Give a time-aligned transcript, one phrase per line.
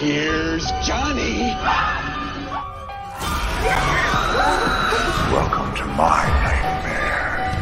[0.00, 1.40] Here's Johnny.
[5.30, 7.60] Welcome to my nightmare.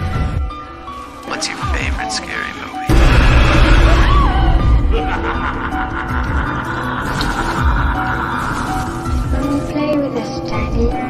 [1.26, 2.86] What's your favorite scary movie?
[9.32, 11.08] Come and play with us, Daddy.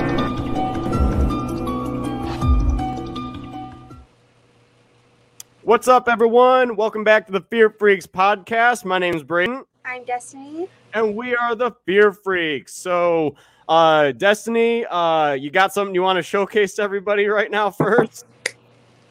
[5.62, 6.76] What's up, everyone?
[6.76, 8.86] Welcome back to the Fear Freaks podcast.
[8.86, 10.68] My name is Braden, I'm Destiny.
[10.92, 12.74] and we are the Fear Freaks.
[12.74, 13.36] So,
[13.70, 18.26] uh, Destiny, uh, you got something you want to showcase to everybody right now first?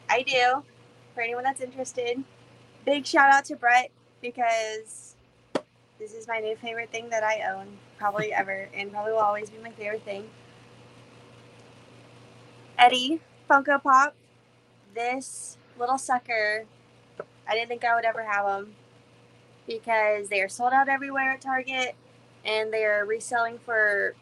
[0.08, 0.62] I do.
[1.14, 2.22] For anyone that's interested,
[2.84, 3.90] big shout out to Brett
[4.22, 5.16] because
[5.98, 7.66] this is my new favorite thing that I own,
[7.98, 10.30] probably ever, and probably will always be my favorite thing.
[12.78, 14.14] Eddie Funko Pop.
[14.94, 16.66] This little sucker,
[17.48, 18.74] I didn't think I would ever have them
[19.68, 21.94] because they are sold out everywhere at Target
[22.44, 24.16] and they are reselling for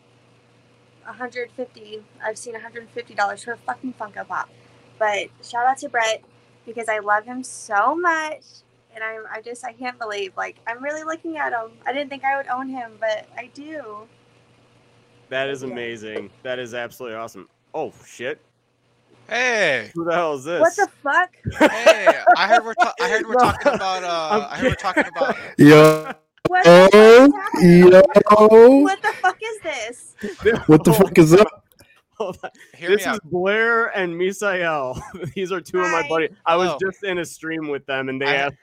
[1.05, 4.51] 150 I've seen 150 dollars for a fucking Funko Pop.
[4.99, 6.23] But shout out to Brett
[6.67, 8.43] because I love him so much,
[8.95, 11.71] and I'm I just I can't believe like I'm really looking at him.
[11.87, 14.09] I didn't think I would own him, but I do.
[15.29, 16.31] That is amazing.
[16.43, 17.49] That is absolutely awesome.
[17.75, 18.41] Oh, shit.
[19.29, 20.61] Hey, Who the hell is this?
[20.61, 21.31] What the fuck?
[21.71, 22.23] hey!
[22.37, 24.75] I heard we're ta- I heard we're No, talking about I'm uh I heard we're
[24.77, 26.13] talking about Yo,
[26.47, 28.69] What the, yo, fuck is happening?
[28.69, 28.79] yo.
[28.83, 30.15] what the fuck is this?
[30.69, 31.65] What the fuck is up?
[32.19, 32.51] Hold on.
[32.77, 33.21] hear This is out.
[33.25, 35.01] Blair and Misael.
[35.35, 36.31] These are two of my buddies.
[36.47, 36.79] I was Hello.
[36.81, 38.57] just in a stream with them, and they I- asked.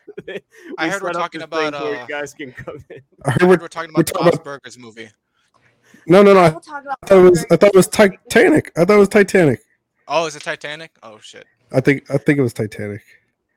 [0.79, 3.01] I heard we're talking about, so you uh, guys can come in.
[3.25, 5.09] I heard I heard we're, we're talking we're about the talking Burgers movie.
[6.07, 6.39] no, no, no.
[6.39, 6.97] I We'll talk about.
[7.05, 7.45] thought it was.
[7.51, 8.71] I thought it was Titanic.
[8.77, 9.59] I thought it was Titanic.
[10.07, 10.91] Oh, is it Titanic?
[11.01, 11.45] Oh shit!
[11.71, 12.09] I think.
[12.11, 13.01] I think it was Titanic.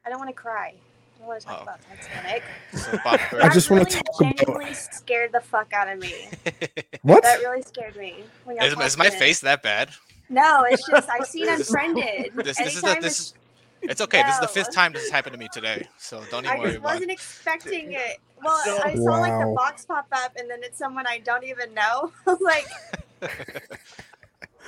[0.04, 0.74] I don't want to cry.
[0.74, 1.62] I don't want to talk Oh.
[1.64, 2.42] about Titanic.
[2.74, 2.98] So
[3.42, 6.28] I just wanna really talk about- genuinely scared the fuck out of me.
[7.02, 7.22] What?
[7.22, 8.24] That really scared me.
[8.60, 9.14] is, is my it.
[9.14, 9.90] face that bad?
[10.28, 12.32] No, it's just I've seen unfriended.
[12.44, 13.34] This this is the this is
[13.82, 14.22] it's okay.
[14.22, 16.58] This is the fifth time this has happened to me today, so don't even I
[16.60, 18.18] worry just about wasn't expecting it.
[18.42, 21.44] Well, So- I saw like the box pop up, and then it's someone I don't
[21.44, 22.12] even know.
[22.26, 22.66] I was like,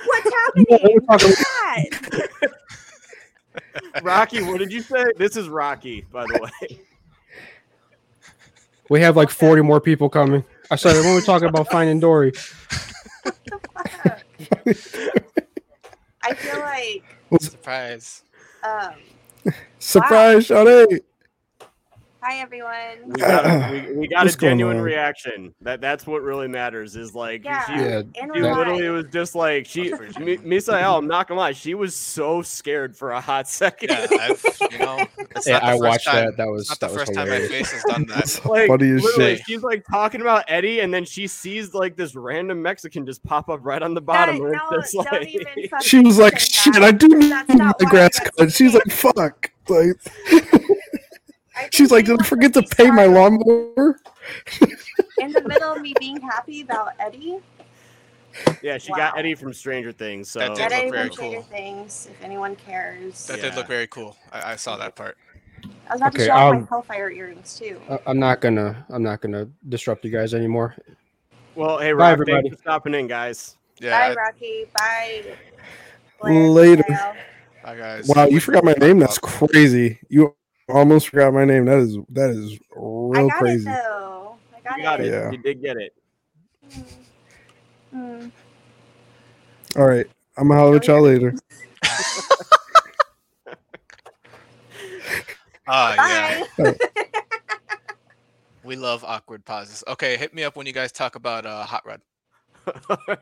[0.05, 0.31] "What's
[1.07, 2.49] happening?" God.
[4.03, 5.03] Rocky, what did you say?
[5.17, 6.79] This is Rocky, by the way.
[8.89, 10.43] We have like 40 more people coming.
[10.71, 12.33] I said when we're talking about finding Dory.
[16.23, 17.03] I feel like
[17.41, 18.23] Surprise!
[18.63, 18.93] um,
[19.79, 20.99] Surprise, Shawty.
[22.21, 22.97] Hi everyone.
[23.05, 25.53] We got a, we, we got a genuine reaction.
[25.61, 26.95] That that's what really matters.
[26.95, 28.01] Is like Yeah, she, Yeah,
[28.33, 30.97] she literally was just like she Mi- Misael.
[30.97, 33.89] I'm not gonna lie, she was so scared for a hot second.
[33.89, 35.05] Yeah, I've you know.
[35.45, 36.37] Yeah, I watched time, that.
[36.37, 37.69] That was not that the was first time my hilarious.
[37.69, 38.45] face has done that.
[38.45, 39.41] Like funny as shit.
[39.45, 43.49] she's like talking about Eddie, and then she sees like this random Mexican just pop
[43.49, 44.35] up right on the bottom.
[44.35, 45.47] and no, it's just don't like, even
[45.81, 48.91] She was like, "Shit, that, I do because need that's my grass cut." She's like,
[48.91, 49.95] "Fuck." Like,
[50.31, 50.78] I think
[51.71, 53.99] she's like, "Did I anyone forget to pay my lawnmower?"
[55.19, 57.39] In the middle of me being happy about Eddie,
[58.61, 60.29] yeah, she got Eddie from Stranger Things.
[60.31, 61.43] So That did get look Eddie very from Stranger cool.
[61.43, 62.07] Things.
[62.11, 63.43] If anyone cares, That Yeah.
[63.49, 64.15] did look very cool.
[64.31, 65.17] I, I saw that part.
[65.89, 67.81] I was about Okay, to show off my um, Hellfire earrings too.
[67.89, 70.75] I- I'm not gonna I'm not gonna disrupt you guys anymore.
[71.55, 72.41] well, hey, Bye, Rock, everybody.
[72.43, 73.57] thanks for stopping in, guys.
[73.79, 73.97] Yeah.
[73.97, 74.19] Bye, Yeah.
[74.19, 74.65] Rocky.
[74.73, 75.23] Bye.
[76.21, 76.83] Later.
[76.83, 77.15] Kyle.
[77.65, 78.07] I, I guys.
[78.07, 78.99] Wow, you forgot my name.
[78.99, 79.99] That's crazy.
[80.09, 80.35] You
[80.69, 81.65] almost forgot my name.
[81.65, 83.69] That is that is I real got crazy.
[83.69, 84.35] it though.
[84.55, 85.11] I got, You got it.
[85.11, 85.31] Yeah.
[85.31, 85.93] You did get it.
[86.65, 86.83] Mm.
[87.95, 88.31] Mm.
[89.77, 91.33] All right, I'm gonna holler at y'all later.
[95.71, 96.43] Ah, yeah.
[96.57, 96.75] Bye.
[98.63, 99.83] We love awkward pauses.
[99.87, 102.01] Okay, hit me up when you guys talk about uh, Hot Rod.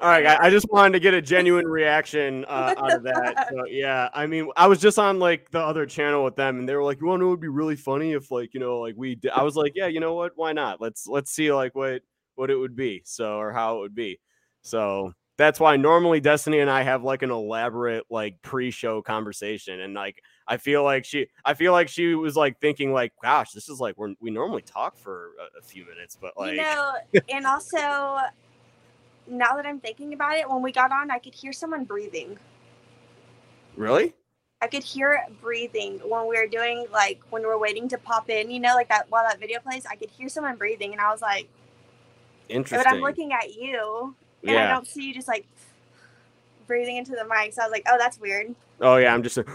[0.00, 3.48] All right, I just wanted to get a genuine reaction uh, out of that.
[3.50, 6.66] So yeah, I mean, I was just on like the other channel with them, and
[6.66, 8.60] they were like, "You want to know what would be really funny if like you
[8.60, 9.32] know like we?" Did?
[9.32, 10.32] I was like, "Yeah, you know what?
[10.36, 10.80] Why not?
[10.80, 12.00] Let's let's see like what
[12.34, 14.18] what it would be, so or how it would be."
[14.62, 19.92] So that's why normally Destiny and I have like an elaborate like pre-show conversation, and
[19.92, 23.68] like I feel like she I feel like she was like thinking like, "Gosh, this
[23.68, 26.94] is like we're, we normally talk for a, a few minutes, but like." you know,
[27.28, 28.18] and also
[29.30, 32.38] now that I'm thinking about it, when we got on, I could hear someone breathing.
[33.76, 34.14] Really?
[34.62, 38.28] I could hear breathing when we were doing like when we were waiting to pop
[38.28, 41.00] in, you know, like that while that video plays, I could hear someone breathing and
[41.00, 41.48] I was like,
[42.48, 42.78] Interesting.
[42.78, 44.14] but I'm looking at you
[44.46, 45.46] and I don't see you just like
[46.66, 47.54] breathing into the mic.
[47.54, 48.54] So I was like, oh, that's weird.
[48.80, 49.38] Oh yeah, I'm just.
[49.38, 49.46] I'm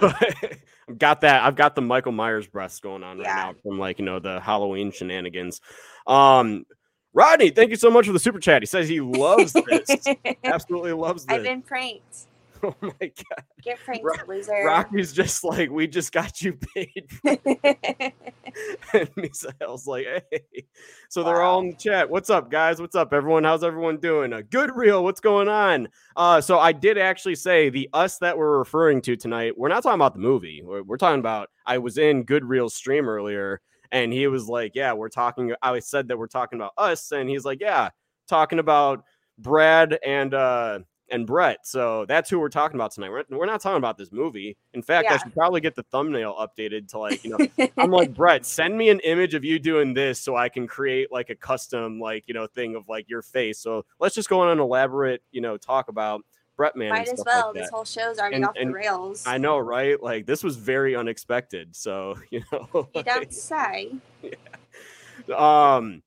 [0.98, 1.42] got that.
[1.42, 3.36] I've got the Michael Myers breaths going on right Yeah.
[3.36, 5.60] now from like you know the Halloween shenanigans.
[6.06, 6.64] Um,
[7.12, 8.62] Rodney, thank you so much for the super chat.
[8.62, 10.04] He says he loves this.
[10.44, 11.36] Absolutely loves this.
[11.36, 12.26] I've been pranked.
[12.62, 13.44] oh my god.
[13.62, 14.64] Get pranked, Ro- loser.
[14.64, 17.08] Rocky's just like, we just got you paid.
[17.24, 20.66] and Misael's like, hey.
[21.08, 22.08] So they're all in the chat.
[22.10, 22.80] What's up, guys?
[22.80, 23.44] What's up, everyone?
[23.44, 24.34] How's everyone doing?
[24.34, 25.02] A good real.
[25.02, 25.88] What's going on?
[26.16, 29.56] Uh, so I did actually say the us that we're referring to tonight.
[29.56, 30.62] We're not talking about the movie.
[30.62, 31.48] We're, we're talking about.
[31.66, 33.60] I was in Good Real stream earlier,
[33.92, 37.28] and he was like, "Yeah, we're talking." I said that we're talking about us, and
[37.28, 37.90] he's like, "Yeah,
[38.28, 39.04] talking about
[39.38, 43.10] Brad and uh and Brett." So that's who we're talking about tonight.
[43.10, 44.56] We're, we're not talking about this movie.
[44.74, 48.14] In fact, I should probably get the thumbnail updated to like you know I'm like,
[48.14, 51.34] Brett, send me an image of you doing this so I can create like a
[51.34, 53.58] custom, like, you know, thing of like your face.
[53.58, 56.22] So let's just go on an elaborate, you know, talk about
[56.60, 56.90] Brett Man.
[56.90, 57.46] Might as well.
[57.46, 59.24] Like this whole show's already And- off and the rails.
[59.26, 59.98] I know, right?
[60.02, 61.74] Like, this was very unexpected.
[61.74, 63.92] So, you know, You don't say.
[65.34, 66.02] um,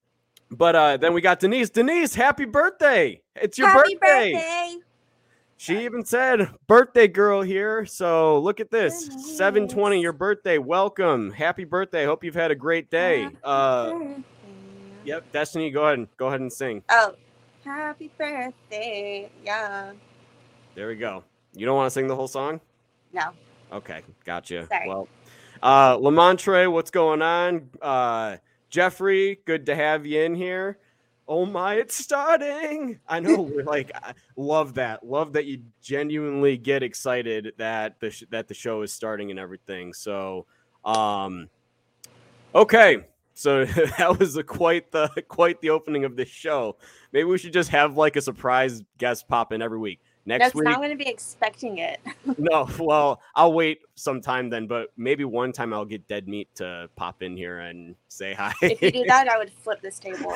[0.51, 1.71] but uh, then we got Denise.
[1.71, 3.19] Denise, happy birthday!
[3.35, 4.33] It's your Happy birthday.
[4.33, 4.75] birthday.
[5.57, 10.59] She even said, "Birthday girl here." So look at this, seven twenty, your birthday.
[10.59, 12.05] Welcome, happy birthday.
[12.05, 13.27] Hope you've had a great day.
[13.43, 13.97] Uh,
[15.03, 16.83] yep, Destiny, go ahead, and go ahead and sing.
[16.89, 17.15] Oh,
[17.65, 19.31] happy birthday.
[19.43, 19.93] Yeah.
[20.75, 21.23] There we go.
[21.53, 22.59] You don't want to sing the whole song?
[23.13, 23.29] No.
[23.71, 24.67] Okay, gotcha.
[24.67, 24.87] Sorry.
[24.87, 25.07] Well,
[25.61, 27.69] uh, Lamontre, what's going on?
[27.81, 28.37] Uh,
[28.69, 30.79] Jeffrey, good to have you in here.
[31.27, 32.99] Oh my, it's starting.
[33.07, 35.05] I know, we're like, I love that.
[35.05, 39.39] Love that you genuinely get excited that the sh- that the show is starting and
[39.39, 39.93] everything.
[39.93, 40.45] So,
[40.83, 41.49] um,
[42.53, 43.05] okay.
[43.35, 43.65] So
[43.97, 46.77] that was a quite the quite the opening of the show.
[47.11, 50.01] Maybe we should just have like a surprise guest pop in every week.
[50.25, 51.99] Next That's week, not going to be expecting it.
[52.37, 56.89] no, well, I'll wait sometime then, but maybe one time I'll get dead meat to
[56.95, 58.53] pop in here and say hi.
[58.61, 60.33] if you do that, I would flip this table.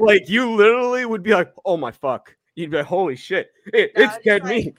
[0.00, 3.92] like you literally would be like, "Oh my fuck!" You'd be like, "Holy shit, it,
[3.96, 4.76] No, it's dead like meat."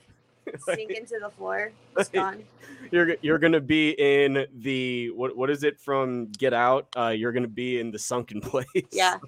[0.58, 1.70] Sink into the floor.
[1.96, 2.42] It's gone.
[2.90, 6.88] You're you're gonna be in the what what is it from Get Out?
[6.96, 8.66] Uh, you're gonna be in the sunken place.
[8.90, 9.18] Yeah,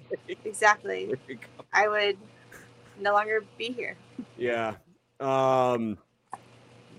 [0.43, 1.05] exactly.
[1.05, 1.65] There you go.
[1.71, 2.17] I would
[2.99, 3.95] no longer be here.
[4.37, 4.75] Yeah.
[5.19, 5.97] Um.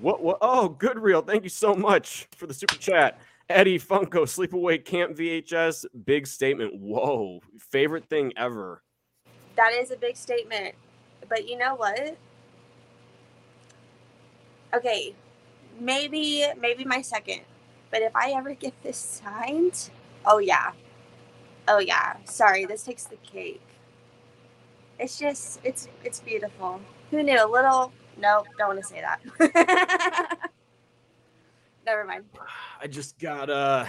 [0.01, 0.23] What?
[0.23, 0.39] What?
[0.41, 1.23] Oh, good real.
[1.23, 3.21] Thank you so much for the super chat.
[3.49, 6.75] Eddie Funko, Sleepaway Camp VHS, big statement.
[6.79, 8.83] Whoa, favorite thing ever.
[9.57, 10.75] That is a big statement.
[11.29, 12.17] But you know what?
[14.75, 15.15] Okay,
[15.81, 17.41] maybe maybe my second.
[17.91, 19.91] But if I ever get this signed,
[20.27, 20.73] oh yeah.
[21.67, 22.17] Oh yeah.
[22.25, 23.63] Sorry, this takes the cake.
[24.99, 26.81] It's just it's it's beautiful.
[27.11, 27.43] Who knew?
[27.43, 29.21] A little no, don't want to say that.
[31.87, 32.25] Never mind.
[32.81, 33.87] I just got uh,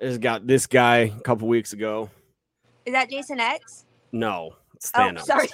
[0.00, 2.10] I just got this guy a couple weeks ago.
[2.84, 3.84] Is that Jason X?
[4.12, 5.22] No, it's Oh, Thanos.
[5.22, 5.48] sorry.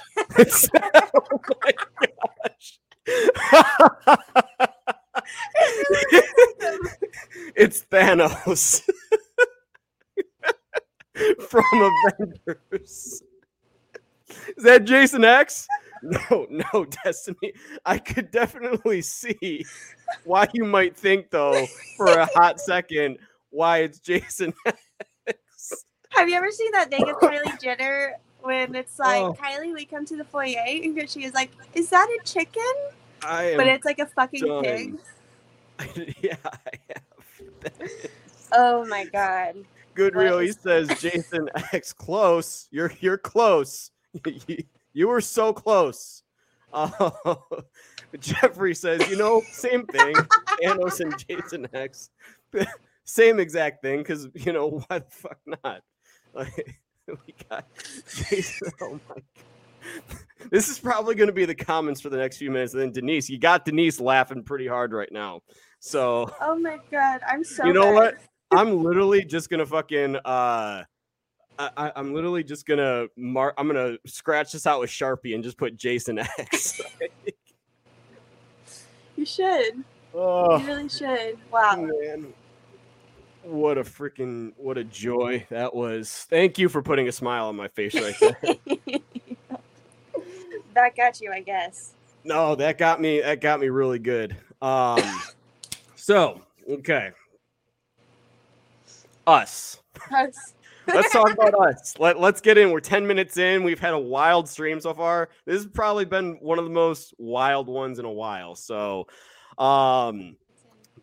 [1.15, 1.71] Oh my
[2.45, 2.79] gosh.
[7.55, 8.81] it's Thanos
[11.49, 11.63] from
[12.19, 13.23] Avengers.
[14.57, 15.67] Is that Jason X?
[16.29, 17.53] No, no, Destiny.
[17.85, 19.65] I could definitely see
[20.25, 23.17] why you might think, though, for a hot second,
[23.51, 25.85] why it's Jason X.
[26.09, 29.33] Have you ever seen that thing of Kylie Jenner when it's like Oh.
[29.33, 32.63] Kylie, we come to the foyer, and she is like, "Is that a chicken?"
[33.21, 34.63] But it's like a fucking done.
[34.63, 36.15] pig.
[36.21, 37.89] yeah, I have.
[38.51, 39.55] Oh my god!
[39.95, 40.39] Good real.
[40.39, 42.67] He says Jason X close.
[42.71, 43.89] You're you're close.
[44.93, 46.23] You, were so close.
[46.73, 47.35] Uh,
[48.19, 50.15] Jeffrey says, you know, same thing.
[50.63, 52.09] Thanos and Jason X,
[53.03, 53.99] same exact thing.
[53.99, 55.81] Because you know why the fuck not?
[56.35, 57.67] Like we got
[58.11, 58.71] Jason.
[58.81, 60.19] Oh my god.
[60.49, 62.73] This is probably going to be the comments for the next few minutes.
[62.73, 65.41] And then Denise, you got Denise laughing pretty hard right now.
[65.79, 67.21] So Oh my god!
[67.27, 67.65] I'm so.
[67.65, 67.93] you know bad.
[67.93, 68.17] what?
[68.49, 70.85] I'm literally just gonna fucking uh
[71.59, 75.57] I, I'm literally just gonna mark I'm gonna scratch this out with Sharpie and just
[75.57, 76.81] put Jason X.
[79.15, 79.83] You should.
[80.13, 81.37] Oh, You really should.
[81.51, 81.75] Wow.
[81.75, 82.33] man.
[83.43, 86.25] What a freaking what a joy that was.
[86.29, 88.35] Thank you for putting a smile on my face right there.
[90.73, 91.93] that got you, I guess.
[92.23, 94.35] no, that got me that got me really good.
[94.61, 95.21] Um
[95.95, 97.11] so okay.
[99.27, 99.79] Us.
[100.11, 100.53] Us.
[100.87, 101.93] Let's talk about us.
[101.99, 102.71] Let, let's get in.
[102.71, 103.63] We're 10 minutes in.
[103.63, 105.29] We've had a wild stream so far.
[105.45, 108.55] This has probably been one of the most wild ones in a while.
[108.55, 109.07] So,
[109.57, 110.35] um,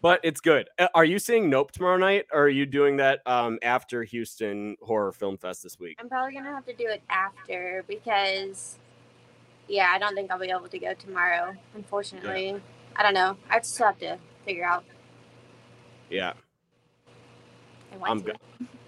[0.03, 0.69] but it's good.
[0.79, 4.77] Uh, Are you seeing Nope tomorrow night, or are you doing that um, after Houston
[4.83, 5.99] Horror Film Fest this week?
[6.01, 8.79] I'm probably gonna have to do it after because,
[9.69, 11.55] yeah, I don't think I'll be able to go tomorrow.
[11.75, 12.57] Unfortunately,
[12.97, 13.37] I don't know.
[13.51, 14.85] I just have to figure out.
[16.09, 16.33] Yeah,
[18.03, 18.33] I'm go-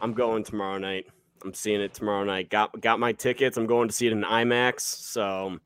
[0.01, 1.07] I'm going tomorrow night.
[1.45, 2.51] I'm seeing it tomorrow night.
[2.51, 3.57] Got got my tickets.
[3.57, 4.81] I'm going to see it in IMAX.
[4.81, 5.59] So,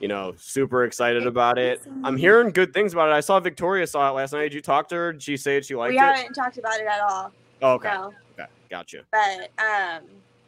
[0.00, 1.80] you know, super excited about it.
[2.02, 3.12] I'm hearing good things about it.
[3.12, 4.42] I saw Victoria saw it last night.
[4.42, 5.12] Did you talk to her?
[5.12, 5.96] Did she say she liked it?
[5.96, 6.16] we it?
[6.16, 7.32] haven't talked about it at all.
[7.62, 7.88] Oh, okay.
[7.94, 8.48] No, Okay.
[8.68, 9.02] Gotcha.
[9.12, 10.02] but um,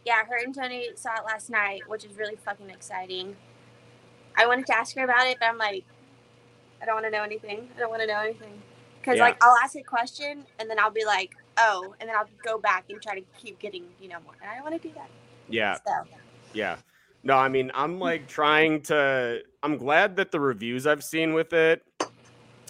[0.05, 3.35] yeah, her and Tony saw it last night, which is really fucking exciting.
[4.37, 5.85] I wanted to ask her about it, but I'm like,
[6.83, 7.69] I don't want to know anything.
[7.77, 8.61] I don't want to know anything
[9.01, 9.23] because Yeah.
[9.25, 12.59] like I'll ask a question and then I'll be like, oh, and then I'll go
[12.59, 14.35] back and try to keep getting you know more.
[14.41, 15.09] And I don't want to do that.
[15.49, 15.77] Yeah.
[15.87, 15.93] So
[16.53, 16.77] Yeah.
[17.23, 21.53] No, I mean, I'm like trying to I'm glad that the reviews I've seen with
[21.53, 21.83] it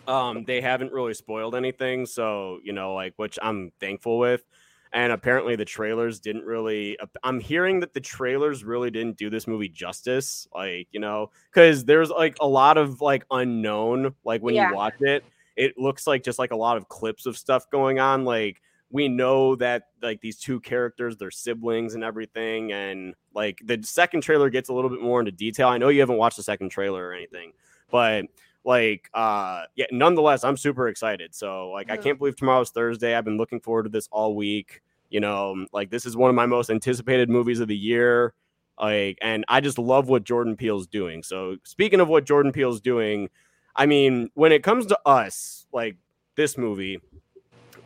[0.08, 4.44] um they haven't really spoiled anything, so, you know, like which I'm thankful with.
[4.92, 9.46] And apparently the trailers didn't really I'm hearing that the trailers really didn't do this
[9.46, 14.54] movie justice, like, you know, cuz there's like a lot of like unknown like when
[14.54, 14.70] Yeah.
[14.70, 15.24] you watch it,
[15.56, 19.08] it looks like just like a lot of clips of stuff going on like we
[19.08, 24.48] know that like these two characters they're siblings and everything and like the second trailer
[24.48, 25.68] gets a little bit more into detail.
[25.68, 27.52] I know you haven't watched the second trailer or anything
[27.90, 28.24] but
[28.64, 31.34] like uh yeah nonetheless i'm super excited.
[31.34, 32.02] So like i Mhm.
[32.02, 33.14] can't believe tomorrow's thursday.
[33.14, 34.82] I've been looking forward to this all week.
[35.10, 38.34] You know like this is one of my most anticipated movies of the year
[38.78, 41.22] like and i just love what jordan peele's doing.
[41.22, 43.30] So speaking of what jordan peele's doing
[43.74, 45.96] i mean when it comes to us like
[46.34, 47.00] this movie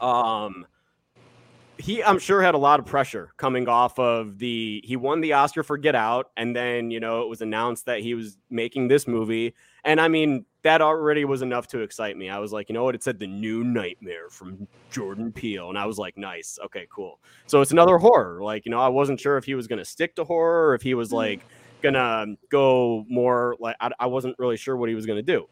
[0.00, 0.66] um
[1.80, 5.32] he i'm sure had a lot of pressure coming off of the he won the
[5.32, 8.88] oscar for get out and then you know it was announced that he was making
[8.88, 9.54] this movie.
[9.84, 12.28] And i mean that already was enough to excite me.
[12.28, 12.94] I was like you know what?
[12.94, 15.70] It said the new nightmare from jordan peele.
[15.70, 16.58] And i was like nice.
[16.66, 17.18] Okay cool.
[17.46, 18.42] So it's another horror.
[18.42, 20.74] Like you know i wasn't sure if he was going to stick to horror or
[20.74, 21.14] if he was mm.
[21.14, 21.40] like
[21.82, 25.48] gonna go more like i, I wasn't really sure what he was going to do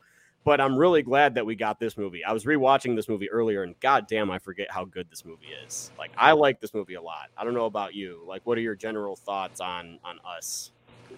[0.49, 2.25] but I'm really glad that we got this movie.
[2.25, 5.91] I was rewatching this movie earlier, and goddamn, I forget how good this movie is.
[5.99, 7.29] Like, I like this movie a lot.
[7.37, 8.23] I don't know about you.
[8.27, 10.71] Like, what are your general thoughts on on us?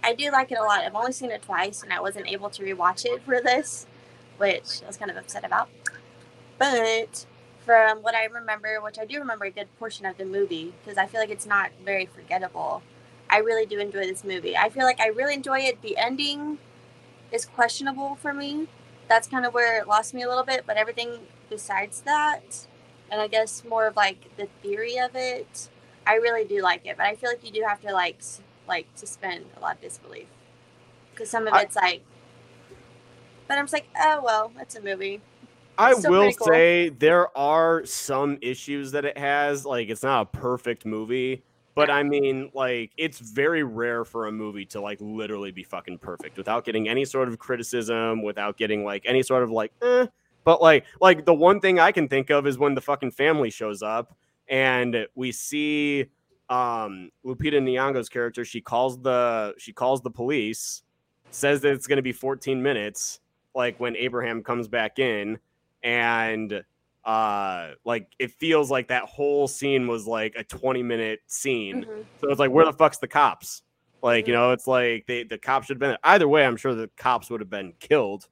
[0.03, 0.81] I do like it a lot.
[0.81, 3.87] I've only seen it twice, and I wasn't able to rewatch it for this,
[4.39, 5.69] which I was kind of upset about.
[6.59, 7.25] But
[7.65, 10.99] from what I remember, which I do remember a good portion of the movie, because
[10.99, 12.83] I feel like it's not very forgettable.
[13.31, 14.57] I really do enjoy this movie.
[14.57, 15.83] I feel like I really enjoy it.
[15.83, 16.59] The ending
[17.31, 18.67] is questionable for me.
[19.11, 21.19] That's kind of where it lost me a little bit, but everything
[21.51, 22.69] besides that,
[23.11, 25.69] and I guess more of like the theory of it,
[26.07, 26.97] I really do like it.
[26.97, 28.21] But I feel like you do have to like
[28.69, 30.29] like suspend a lot of disbelief
[31.11, 32.03] because some of I- it's like.
[33.49, 35.21] But I'm just like, oh well, it's a movie.
[35.77, 36.47] I will cool.
[36.47, 39.67] say there are some issues that it has.
[39.67, 41.43] Like, it's not a perfect movie,
[41.75, 45.99] but I mean, like, it's very rare for a movie to like literally be fucking
[45.99, 50.07] perfect without getting any sort of criticism, without getting like any sort of like, eh.
[50.45, 53.51] But like, like the one thing I can think of is when the fucking family
[53.51, 54.17] shows up
[54.49, 56.07] and we see
[56.49, 58.45] um Lupita Nyong'o's character.
[58.45, 60.83] She calls the she calls the police,
[61.31, 63.21] says that it's going to be 14 minutes.
[63.55, 65.39] Like when Abraham comes back in,
[65.83, 66.65] and
[67.05, 72.05] uh like it feels like that whole scene was like a 20 minute scene Mhm.
[72.21, 73.63] so it's like where the fuck's the cops
[74.03, 75.99] like you know it's like they the cops should have been there.
[76.05, 78.29] either way i'm sure the cops would have been killed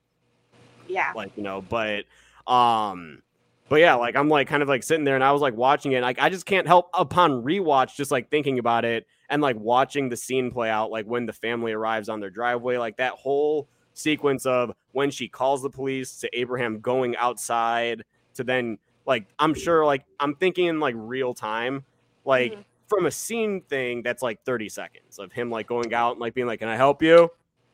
[0.86, 1.12] Yeah.
[1.16, 2.04] like you know but
[2.46, 3.22] um
[3.70, 5.92] but yeah like i'm like kind of like sitting there and i was like watching
[5.92, 9.56] it like i just can't help upon rewatch just like thinking about it and like
[9.58, 13.12] watching the scene play out like when the family arrives on their driveway like that
[13.14, 18.04] whole sequence of when she calls the police to abraham going outside
[18.38, 21.84] to then like i'm sure like i'm thinking in like real time
[22.24, 22.64] like Mhm.
[22.88, 26.34] from a scene thing that's like 30 seconds of him like going out and like
[26.34, 27.30] being like can i help you?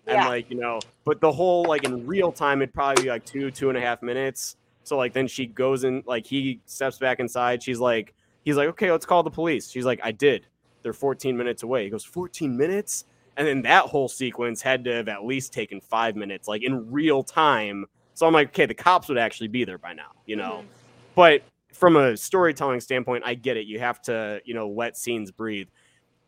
[0.07, 3.25] And like you know but the whole like in real time it'd probably be like
[3.25, 4.57] two two and a half minutes.
[4.83, 7.63] So like then she goes in like he steps back inside.
[7.63, 8.13] She's like
[8.45, 9.71] he's like okay let's call the police.
[9.71, 10.47] She's like i did.
[10.83, 11.85] They're 14 minutes away.
[11.85, 13.07] He goes 14 minutes?
[13.39, 16.93] And then that whole sequence had to have at least taken five minutes like in
[16.93, 20.37] real time so i'm like okay the cops would actually be there by now you
[20.37, 20.67] know Mhm.
[21.15, 21.43] but
[21.73, 23.67] from a storytelling standpoint, I get it.
[23.67, 25.67] You have to, you know, let scenes breathe.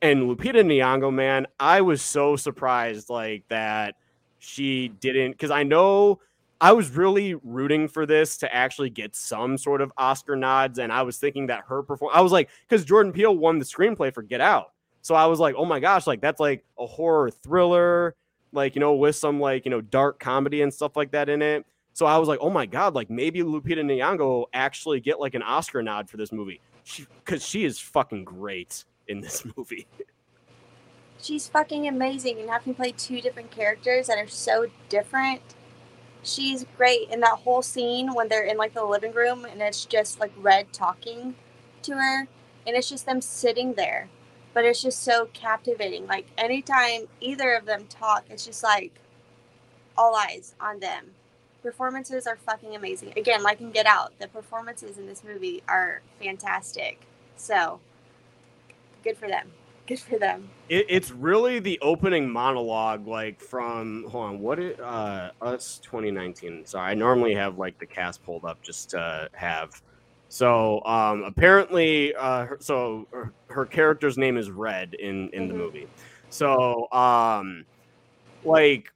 [0.02, 3.94] And Lupita Nyong'o, man, I was so surprised like that
[4.40, 6.18] she didn't because I know
[6.60, 10.92] I was really rooting for this to actually get some sort of Oscar nods, and
[10.92, 12.10] I was thinking that her perform.
[12.12, 15.38] I was like, because Jordan Peele won the screenplay for Get Out, so I was
[15.38, 18.16] like, oh my gosh, like that's like a horror thriller,
[18.52, 21.40] like you know, with some like you know dark comedy and stuff like that in
[21.40, 21.64] it.
[21.96, 25.34] So I was like, oh my god, like maybe Lupita Nyong'o will actually get like
[25.34, 26.60] an Oscar nod for this movie,
[27.24, 29.86] because she, is fucking great in this movie.
[31.22, 35.40] She's fucking amazing and having played two different characters that are so different.
[36.22, 39.86] She's great in that whole scene when they're in like the living room and it's
[39.86, 41.34] just like Red talking
[41.80, 42.28] to her
[42.66, 44.10] and it's just them sitting there.
[44.52, 46.06] But it's just so captivating.
[46.06, 48.92] Like anytime either of them talk, it's just like
[49.96, 51.12] all eyes on them
[51.66, 53.12] performances are fucking amazing.
[53.16, 57.00] Again, like in Get Out, the performances in this movie are fantastic.
[57.36, 57.80] So,
[59.02, 59.50] good for them.
[59.88, 60.48] Good for them.
[60.68, 66.66] It, it's really the opening monologue, like from hold on, what it uh us 2019.
[66.66, 69.70] Sorry, I normally have like the cast pulled up just to have.
[70.28, 75.48] So um apparently, uh, her, so her, her character's name is Red in in Mhm.
[75.48, 75.86] the movie.
[76.28, 77.64] So um,
[78.44, 78.86] like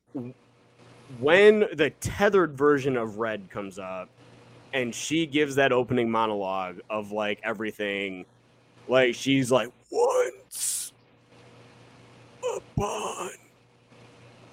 [1.19, 4.09] when the tethered version of Red comes up
[4.73, 8.25] and she gives that opening monologue of like everything,
[8.89, 10.93] like she's like, once
[12.57, 13.31] upon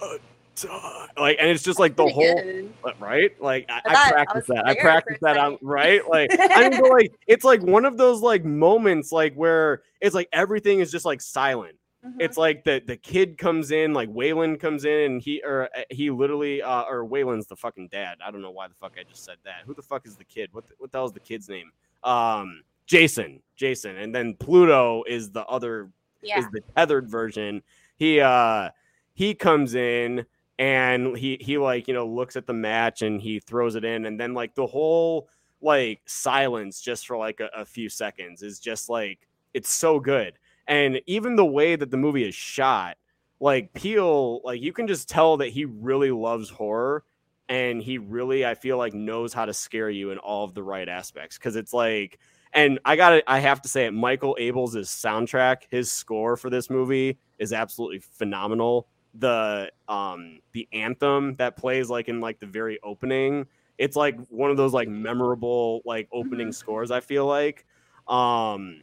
[0.02, 0.18] a
[0.56, 1.10] time.
[1.18, 2.74] Like, and it's just like the whole, good.
[2.84, 3.40] Uh, right?
[3.42, 4.66] Like, I, I I, practice that.
[4.66, 6.08] I practice that on, right?
[6.10, 10.30] Like, I mean, like, it's like one of those like moments, like, where it's like
[10.32, 12.16] everything is just like silent Mhm.
[12.20, 15.82] it's like the the kid comes in like Waylon comes in and he or uh,
[15.90, 18.18] he literally uh or Waylon's the fucking dad.
[18.26, 19.64] I don't know why the fuck I just said that.
[19.66, 20.50] Who the fuck is the kid?
[20.54, 21.72] What the, what the hell is the kid's name?
[22.04, 23.42] Um Jason.
[23.56, 23.98] Jason.
[23.98, 25.90] And then Pluto is the other
[26.22, 26.40] yeah.
[26.40, 27.62] is the tethered version.
[27.98, 28.70] He uh
[29.14, 30.26] he comes in
[30.60, 34.06] and he he like you know looks at the match and he throws it in
[34.06, 35.30] and then like the whole
[35.62, 40.34] like silence just for like a, a few seconds is just like it's so good
[40.68, 42.98] and even the way that the movie is shot
[43.40, 47.04] like Peele like you can just tell that he really loves horror
[47.50, 50.64] and he really i feel like knows how to scare you in all of the
[50.64, 52.20] right aspects because it's like
[52.54, 56.70] and i gotta i have to say it michael abels' soundtrack his score for this
[56.70, 62.80] movie is absolutely phenomenal the um the anthem that plays like in like the very
[62.84, 63.46] opening
[63.78, 66.54] it's like one of those like memorable like opening Mhm.
[66.54, 67.66] scores i feel like
[68.08, 68.82] um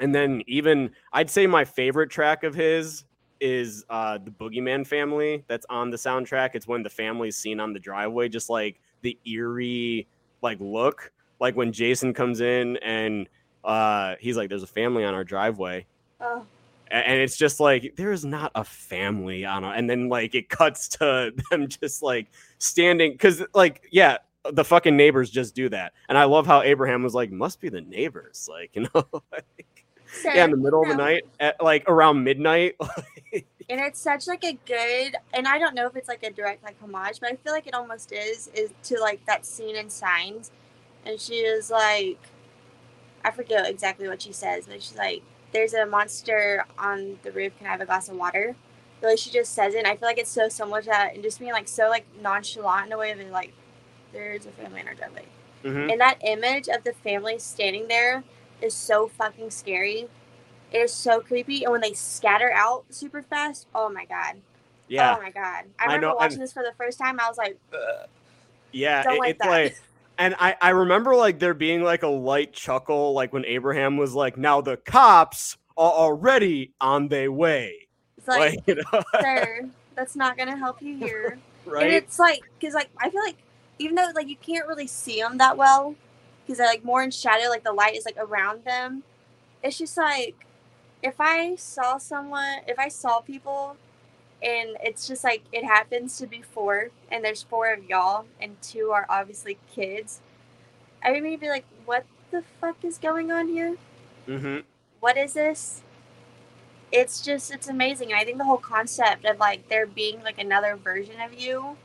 [0.00, 3.04] and then even I'd say my favorite track of his
[3.40, 6.50] is uh the Boogeyman family that's on the soundtrack.
[6.54, 10.06] It's when the family's seen on the driveway, just like the eerie
[10.42, 13.28] like look, like when Jason comes in and
[13.64, 15.86] uh he's like, There's a family on our driveway.
[16.20, 16.44] Oh,
[16.90, 20.88] And it's just like there is not a family on and then like it cuts
[20.88, 22.26] to them just like
[22.58, 24.18] standing because like yeah
[24.52, 27.68] the fucking neighbors just do that and I love how Abraham was like must be
[27.68, 31.62] the neighbors like you know like, so, yeah, in the middle of the night, at
[31.62, 32.76] like around midnight.
[33.70, 36.62] and it's such like a good and i don't know if it's like a direct
[36.64, 39.90] like homage but i feel like it almost is is to like that scene in
[39.90, 40.50] signs.
[41.04, 42.18] And she is like
[43.24, 47.56] i forget exactly what she says but she's like there's a monster on the roof.
[47.58, 48.54] Can i have a glass of water?
[49.00, 51.14] The way she just says it and i feel like it's so similar to that
[51.14, 53.52] and just being like so like nonchalant in a way of like
[54.12, 55.26] there's a family in our driveway.
[55.64, 55.90] Mhm.
[55.92, 58.22] and that image of the family standing there
[58.62, 60.08] is so fucking scary
[60.72, 64.36] it is so creepy and when they scatter out super fast oh my god
[64.88, 65.64] Yeah, Oh my god!
[65.78, 67.20] I I remember know, watching and- this for the first time.
[67.20, 68.08] I was like, Ugh.
[68.72, 69.02] yeah.
[69.02, 69.48] Don't it- like it's that.
[69.50, 69.80] like,
[70.16, 74.14] and I I remember like there being like a light chuckle, like when Abraham was
[74.14, 79.68] like, "Now the cops are already on their way." it's like, Like, you know, sir,
[79.94, 81.38] that's not gonna help you here.
[81.66, 81.84] right.
[81.84, 83.36] And it's like, cause like I feel like
[83.78, 85.94] even though like you can't really see them that well,
[86.48, 89.02] because they're like more in shadow, like the light is like around them.
[89.62, 90.46] It's just like
[91.02, 93.76] if I saw someone, if I saw people,
[94.42, 98.60] and it's just like it happens to be four, and there's four of y'all, and
[98.62, 100.20] two are obviously kids.
[101.04, 103.76] I would maybe be like, what the fuck is going on here?
[104.26, 104.60] hmm
[105.00, 105.82] what is this?
[106.90, 108.12] It's just it's amazing.
[108.14, 111.76] I think the whole concept of like there being like another version of you,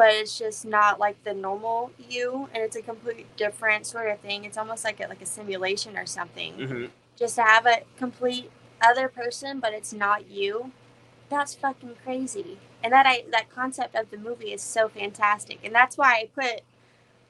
[0.00, 4.18] but it's just not like the normal you, and it's a completely different sort of
[4.20, 4.46] thing.
[4.46, 6.54] It's almost like a, like a simulation or something.
[6.54, 6.84] hmm
[7.18, 8.50] Just to have a complete
[8.82, 10.72] other person, but it's not you.
[11.28, 12.56] That's fucking crazy.
[12.82, 16.28] And that I that concept of the movie is so fantastic, and that's why I
[16.34, 16.62] put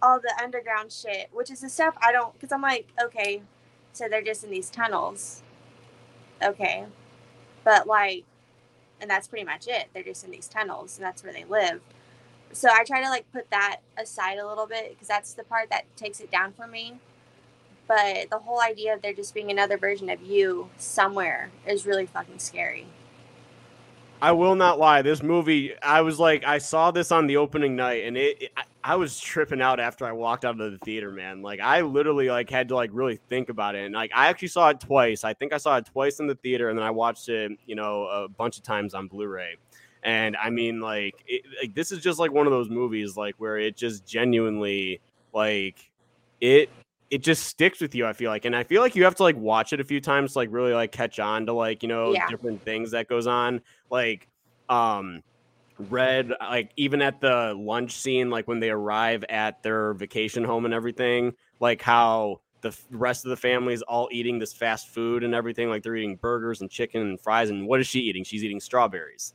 [0.00, 3.42] all the underground shit, which is the stuff I don't, because I'm like, okay,
[3.92, 5.42] so they're just in these tunnels.
[6.40, 6.84] Okay.
[7.64, 8.22] But like,
[9.00, 9.88] and that's pretty much it.
[9.92, 11.80] They're just in these tunnels and that's where they live.
[12.52, 15.70] So I try to like put that aside a little bit because that's the part
[15.70, 16.98] that takes it down for me.
[17.86, 22.06] But the whole idea of there just being another version of you somewhere is really
[22.06, 22.86] fucking scary.
[24.22, 25.02] I will not lie.
[25.02, 28.52] This movie, I was like, I saw this on the opening night, and it, it
[28.84, 31.42] I- was tripping out after I walked out of the theater, man.
[31.42, 33.86] Like I literally like had to like really think about it.
[33.86, 35.24] And like I actually saw it twice.
[35.24, 37.74] I think I saw it twice in the theater and then I watched it, you
[37.74, 39.56] know, a bunch of times on Blu-ray.
[40.02, 43.34] And I mean like, it, like this is just like one of those movies like
[43.38, 45.00] where it just genuinely
[45.32, 45.90] like
[46.40, 46.70] it
[47.10, 48.44] it just sticks with you, I feel like.
[48.44, 50.48] And I feel like you have to like watch it a few times to like
[50.52, 52.28] really like catch on to like, you know, Yeah.
[52.28, 53.60] different things that goes on.
[53.90, 54.28] Like
[54.68, 55.22] um
[55.78, 60.66] Red, like even at the lunch scene, like when they arrive at their vacation home
[60.66, 65.24] and everything, like how the rest of the family is all eating this fast food
[65.24, 65.70] and everything.
[65.70, 67.48] Like they're eating burgers and chicken and fries.
[67.48, 68.24] And what is she eating?
[68.24, 69.32] She's eating strawberries.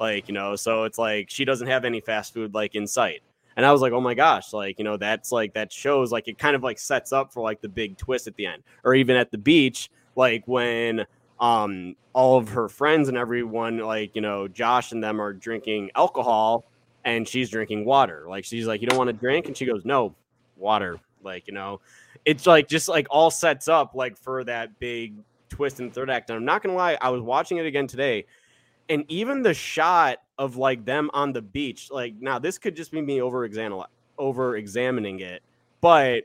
[0.00, 3.22] Like, you know, so it's like she doesn't have any fast food like in sight.
[3.56, 6.26] And I was like, oh my gosh, like, you know, that's like that shows like
[6.26, 8.62] it kind of like sets up for like the big twist at the end.
[8.82, 11.06] Or even at the beach, like when
[11.40, 15.90] um all of her friends and everyone like you know josh and them are drinking
[15.96, 16.64] alcohol
[17.04, 19.84] and she's drinking water like she's like you don't want to drink and she goes
[19.84, 20.14] no
[20.56, 21.80] water like you know
[22.24, 25.14] it's like just like all sets up like for that big
[25.48, 27.86] twist in the third act and i'm not gonna lie i was watching it again
[27.86, 28.24] today
[28.88, 32.90] and even the shot of like them on the beach like now this could just
[32.90, 33.48] be me over
[34.18, 35.42] over examining it
[35.80, 36.24] but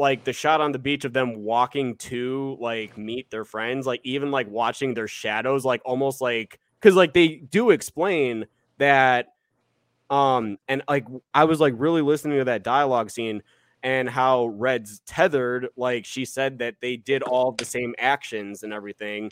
[0.00, 4.00] like the shot on the beach of them walking to like meet their friends, like
[4.02, 8.46] even like watching their shadows, like almost like because like they do explain
[8.78, 9.34] that
[10.08, 13.42] um and like I was like really listening to that dialogue scene
[13.82, 18.72] and how Red's tethered, like she said that they did all the same actions and
[18.72, 19.30] everything.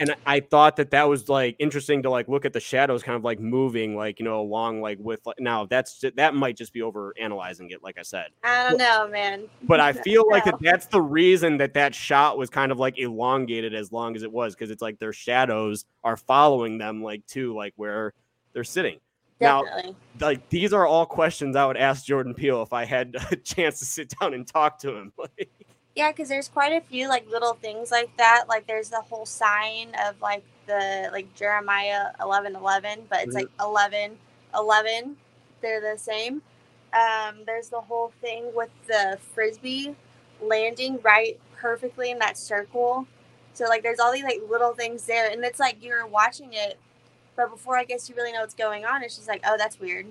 [0.00, 3.16] And I thought that that was like interesting to like look at the shadows kind
[3.16, 6.72] of like moving like you know along like with like now that's that might just
[6.72, 9.44] be over analyzing it like I said I don't know, man.
[9.62, 12.98] but I feel like that that's the reason that that shot was kind of like
[12.98, 17.26] elongated as long as it was because it's like their shadows are following them like
[17.28, 18.14] to like where
[18.52, 18.98] they're sitting.
[19.40, 19.64] Now,
[20.20, 23.78] like these are all questions I would ask Jordan Peele if I had a chance
[23.78, 25.12] to sit down and talk to him.
[25.38, 25.50] Like,
[25.98, 28.46] Yeah, because there's quite a few like little things like that.
[28.48, 33.36] Like there's the whole sign of like the like Jeremiah eleven eleven, but it's Mhm.
[33.36, 34.18] like 11
[34.54, 35.18] 11.
[35.62, 36.42] They're the same.
[36.94, 39.96] Um, there's the whole thing with the frisbee
[40.42, 43.08] landing right perfectly in that circle.
[43.54, 46.78] So like there's all these like little things there, and it's like you're watching it,
[47.36, 49.80] but before I guess you really know what's going on, it's just like, oh, that's
[49.80, 50.08] weird.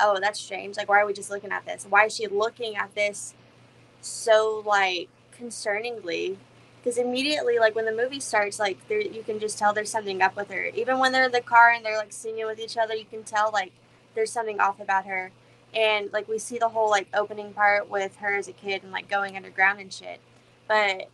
[0.00, 0.76] Oh, that's strange.
[0.78, 1.86] Like, why are we just looking at this?
[1.88, 3.34] Why is she looking at this
[4.02, 6.36] so like concerningly.
[6.82, 10.20] Because immediately like when the movie starts like there you can just tell there's something
[10.20, 10.66] up with her.
[10.74, 13.22] Even when they're in the car and they're like singing with each other you can
[13.22, 13.72] tell like
[14.14, 15.30] there's something off about her.
[15.74, 18.92] And like we see the whole like opening part with her as a kid and
[18.92, 20.20] like going underground and shit.
[20.66, 21.08] But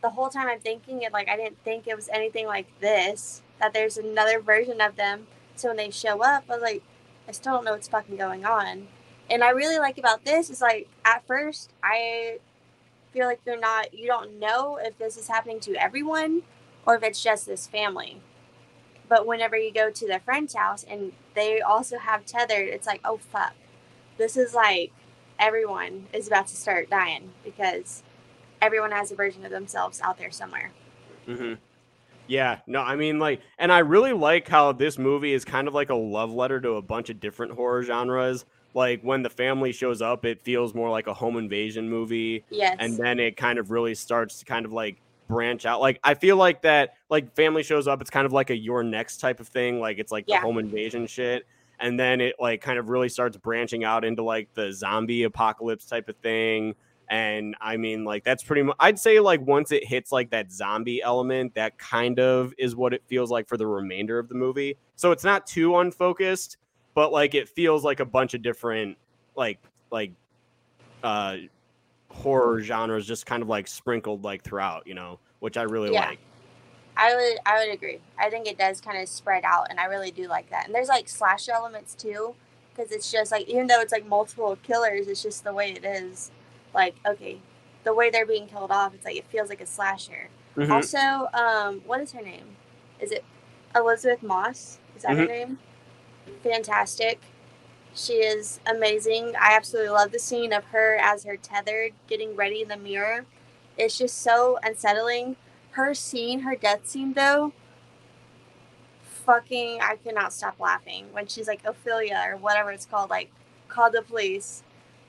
[0.00, 3.40] the whole time i'm thinking it like i didn't think it was anything like this
[3.58, 5.26] that there's another version of them.
[5.56, 6.82] So when they show up i was like
[7.26, 8.86] i still don't know what's fucking going on
[9.30, 12.38] and I really like about this is like at first I
[13.12, 16.42] feel like you're not you don't know if this is happening to everyone
[16.86, 18.20] or if it's just this family.
[19.08, 23.00] But whenever you go to their friend's house and they also have tethered, it's like,
[23.04, 23.54] oh fuck.
[24.18, 24.92] This is like
[25.38, 28.02] everyone is about to start dying because
[28.62, 30.72] everyone has a version of themselves out there somewhere.
[31.26, 31.54] hmm
[32.26, 35.74] Yeah, no, I mean, like, and I really like how this movie is kind of
[35.74, 38.44] like a love letter to a bunch of different horror genres.
[38.74, 42.44] Like, when the family shows up, it feels more like a home invasion movie.
[42.50, 42.76] Yes.
[42.80, 45.80] And then it kind of really starts to kind of like branch out.
[45.80, 48.82] Like, I feel like that, like, family shows up, it's kind of like a You're
[48.82, 49.80] Next type of thing.
[49.80, 50.38] Like, it's like Yeah.
[50.38, 51.46] the home invasion shit.
[51.80, 55.86] And then it, like, kind of really starts branching out into like the zombie apocalypse
[55.86, 56.74] type of thing.
[57.10, 60.50] And I mean, like, that's pretty much, I'd say, like, once it hits like that
[60.50, 64.34] zombie element, that kind of is what it feels like for the remainder of the
[64.34, 64.78] movie.
[64.96, 66.56] So it's not too unfocused,
[66.94, 68.96] but like, it feels like a bunch of different,
[69.36, 69.58] like,
[69.90, 70.12] like,
[71.02, 71.36] uh,
[72.10, 76.08] horror genres just kind of like sprinkled like throughout, you know, which I really Yeah.
[76.08, 76.18] like.
[76.96, 78.00] I would I would agree.
[78.18, 80.66] I think it does kind of spread out, and I really do like that.
[80.66, 82.36] And there's like slasher elements too,
[82.70, 85.84] because it's just like even though it's like multiple killers, it's just the way it
[85.84, 86.30] is.
[86.72, 87.40] Like okay,
[87.82, 90.28] the way they're being killed off, it's like it feels like a slasher.
[90.56, 90.70] Mhm.
[90.70, 92.56] Also, um, what is her name?
[93.00, 93.24] Is it
[93.74, 94.78] Elisabeth Moss?
[94.96, 95.58] Is that her name?
[96.42, 97.20] Fantastic.
[97.94, 99.34] She is amazing.
[99.40, 103.24] I absolutely love the scene of her as her tethered, getting ready in the mirror.
[103.76, 105.36] It's just so unsettling.
[105.72, 107.52] Her scene, her death scene, though,
[109.02, 113.30] fucking, I cannot stop laughing when she's like Ophelia or whatever it's called, like,
[113.68, 114.62] call the police.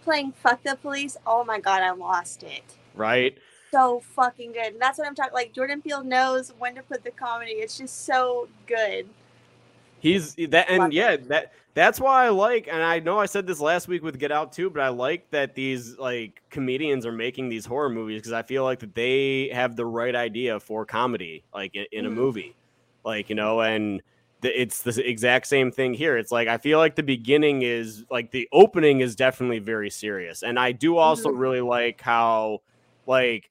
[0.04, 1.18] Playing fuck the police.
[1.26, 3.38] Oh my god, I lost it Right?
[3.72, 4.74] so fucking good.
[4.74, 7.54] And that's what I'm talking like Jordan Peele knows when to put the comedy.
[7.54, 9.08] It's just so good.
[10.06, 13.60] He's that, and yeah, that that's why I like, and I know I said this
[13.60, 17.50] last week with Get Out too, but I like that these like comedians are making
[17.50, 21.44] these horror movies because I feel like that they have the right idea for comedy,
[21.56, 22.16] like in, in a Mhm.
[22.16, 22.56] movie,
[23.04, 24.00] like you know, and
[24.42, 26.18] the, it's the exact same thing here.
[26.18, 30.44] It's like I feel like the beginning is like the opening is definitely very serious,
[30.44, 31.40] and I do also Mhm.
[31.40, 32.60] really like how
[33.08, 33.50] like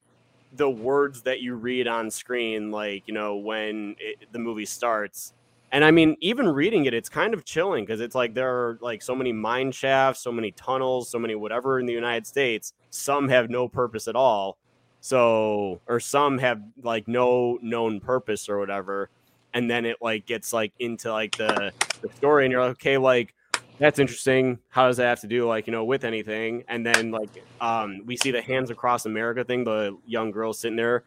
[0.52, 5.32] the words that you read on screen, like you know when it, the movie starts.
[5.74, 8.78] And I mean, even reading it, it's kind of chilling because it's like there are
[8.80, 12.74] like so many mine shafts, so many tunnels, so many whatever in the United States.
[12.90, 14.56] Some have no purpose at all.
[15.00, 19.10] So, or some have like no known purpose or whatever.
[19.52, 22.96] And then it like gets like into like the, the story, and you're like, okay,
[22.96, 23.34] like
[23.80, 24.60] that's interesting.
[24.68, 26.62] How does that have to do like you know with anything?
[26.68, 30.76] And then like um we see the Hands Across America thing, the young girl sitting
[30.76, 31.02] there,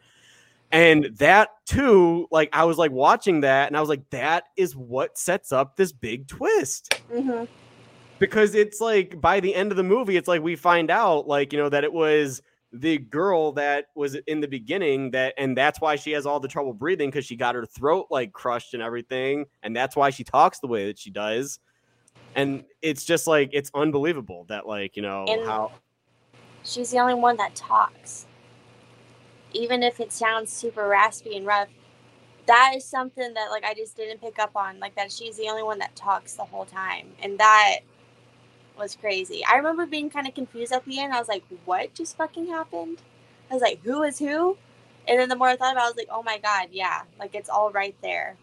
[0.72, 4.76] and that too, like I was like watching that, and I was like, that is
[4.76, 6.94] what sets up this big twist.
[7.12, 7.44] Hmm
[8.18, 11.52] because it's like by the end of the movie, it's like we find out like
[11.52, 15.80] you know that it was the girl that was in the beginning that and that's
[15.80, 18.82] why she has all the trouble breathing because she got her throat like crushed and
[18.82, 21.58] everything and that's why she talks the way that she does.
[22.34, 25.72] And it's just like it's unbelievable that like you know And- how
[26.64, 28.26] She's the only one that talks.
[29.52, 31.68] Even if it sounds super raspy and rough,
[32.46, 34.80] that is something that like I just didn't pick up on.
[34.80, 37.08] Like that she's the only one that talks the whole time.
[37.22, 37.78] And that
[38.78, 39.44] was crazy.
[39.44, 41.12] I remember being kind of confused at the end.
[41.12, 42.98] I was like, what just fucking happened?
[43.50, 44.56] I was like, who is who?
[45.06, 47.02] And then the more I thought about it, I was like, oh my god, yeah.
[47.18, 48.36] Like it's all right there.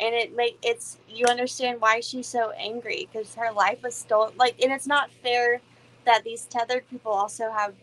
[0.00, 4.34] And it make it's you understand why she's so angry because her life was stolen.
[4.36, 5.60] Like, and it's not fair
[6.04, 7.74] that these tethered people also have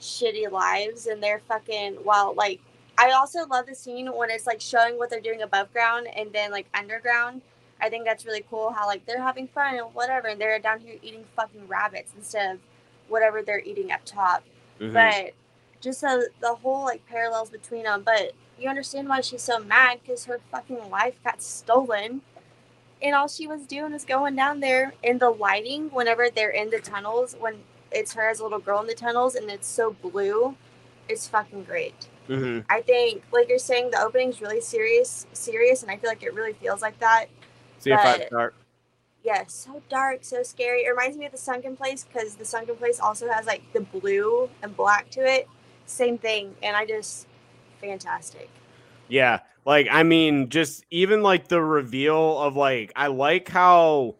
[0.00, 2.60] shitty lives and they're fucking while like
[2.98, 6.32] I also love the scene when it's like showing what they're doing above ground and
[6.32, 7.42] then like underground.
[7.80, 10.80] I think that's really cool how like they're having fun and whatever and they're down
[10.80, 12.60] here eating fucking rabbits instead of
[13.08, 14.44] whatever they're eating up top.
[14.80, 14.92] Mhm.
[14.94, 15.34] But
[15.82, 18.02] just the, the whole like parallels between them.
[18.02, 22.22] But you understand why she's so mad because her fucking life got stolen.
[23.02, 26.70] And all she was doing is going down there in the lighting whenever they're in
[26.70, 27.56] the tunnels, when
[27.92, 30.56] it's her as a little girl in the tunnels and it's so blue.
[31.08, 32.08] It's fucking great.
[32.28, 32.64] Mhm.
[32.68, 36.34] I think, like you're saying, the opening's really serious, serious, and I feel like it
[36.34, 37.26] really feels like that.
[37.78, 38.54] see if I start
[39.22, 40.82] Yeah, so dark, so scary.
[40.84, 43.80] It reminds me of the Sunken Place because the Sunken Place also has like the
[43.80, 45.48] blue and black to it.
[45.86, 47.26] Same thing, and I just
[47.80, 48.48] fantastic.
[49.08, 54.16] Yeah, like I mean, just even like the reveal of like I like how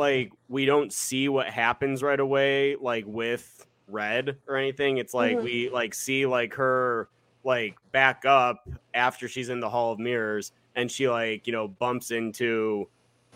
[0.00, 4.98] like we don't see what happens right away, like with Red or anything.
[4.98, 5.42] It's like Mhm.
[5.44, 7.08] we like see like her
[7.44, 11.68] like back up after she's in the Hall of Mirrors, and she like you know
[11.68, 12.88] bumps into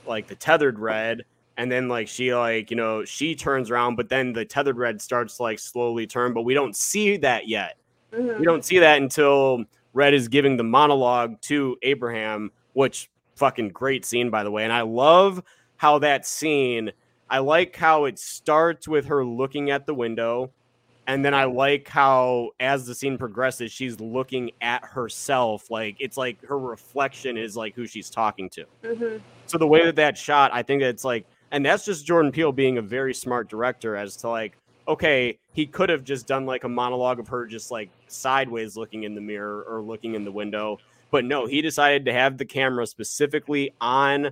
[0.07, 1.24] like the tethered Red.
[1.57, 5.00] And then like she like you know she turns around, but then the tethered red
[5.00, 7.77] starts to like slowly turn, but we don't see that yet
[8.12, 8.38] Mhm.
[8.40, 14.05] we don't see that until Red is giving the monologue to Abraham, which fucking great
[14.05, 14.64] scene by the way.
[14.64, 15.42] And I love
[15.76, 16.92] how that scene,
[17.28, 20.50] I like how it starts with her looking at the window.
[21.06, 25.70] And then I like how as the scene progresses, she's looking at herself.
[25.70, 28.64] Like it's like her reflection is like who she's talking to.
[28.82, 29.20] Mhm.
[29.46, 32.52] So the way that that shot, I think it's like, and that's just Jordan Peele
[32.52, 34.56] being a very smart director as to like,
[34.88, 39.04] okay, he could have just done like a monologue of her just like sideways looking
[39.04, 40.78] in the mirror or looking in the window,
[41.10, 44.30] but no, he decided to have the camera specifically on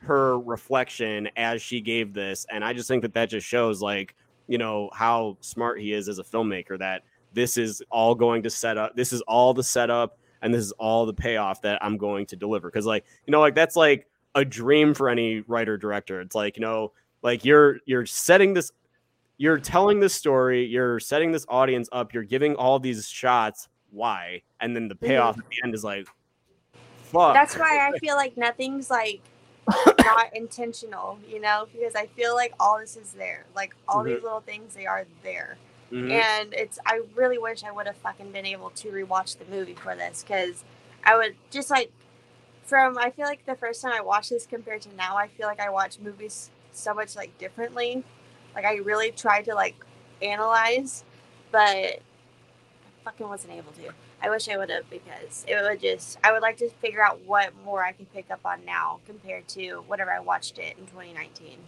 [0.00, 4.14] her reflection as she gave this, and I just think that that just shows like,
[4.46, 6.78] you know, how smart he is as a filmmaker.
[6.78, 8.96] That this is all going to set up.
[8.96, 12.36] This is all the setup, and this is all the payoff that I'm going to
[12.36, 12.68] deliver.
[12.68, 16.20] Because like, you know, like that's like a dream for any writer director.
[16.20, 18.72] It's like, you know, like you're you're setting this
[19.36, 24.42] you're telling this story, you're setting this audience up, you're giving all these shots why,
[24.60, 25.06] and then the mm-hmm.
[25.06, 26.06] payoff at the end is like
[27.12, 27.34] fuck.
[27.34, 29.20] That's why I feel like nothing's like
[29.98, 33.44] not intentional, you know, because I feel like all this is there.
[33.54, 35.56] Like all these little things, they are there.
[35.92, 36.10] Mhm.
[36.10, 39.74] And it's, I really wish I would have fucking been able to rewatch the movie
[39.74, 40.64] for this because
[41.04, 41.90] I would just like,
[42.64, 45.46] from, I feel like the first time I watched this compared to now, I feel
[45.46, 48.04] like I watch movies so much like differently.
[48.54, 49.76] Like I really tried to like
[50.20, 51.04] analyze,
[51.50, 52.00] but I
[53.04, 53.92] fucking wasn't able to.
[54.20, 57.20] I wish I would have because it would just I would like to figure out
[57.24, 60.86] what more I can pick up on now compared to whatever I watched it in
[60.86, 61.58] 2019.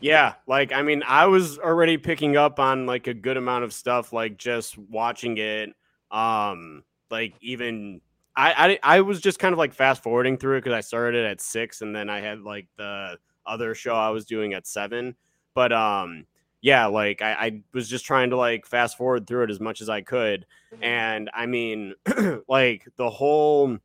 [0.00, 3.72] Yeah, like I mean, I was already picking up on like a good amount of
[3.72, 5.70] stuff, like just watching it.
[6.10, 8.00] Um, like even
[8.36, 11.24] I, I I was just kind of like fast forwarding through it because I started
[11.24, 14.66] it at six and then I had like the other show I was doing at
[14.66, 15.16] seven.
[15.54, 16.26] But um
[16.60, 19.80] yeah, like I, I was just trying to like fast forward through it as much
[19.80, 20.46] as I could.
[20.74, 20.84] Mm-hmm.
[20.84, 21.94] And I mean
[22.48, 23.78] like the whole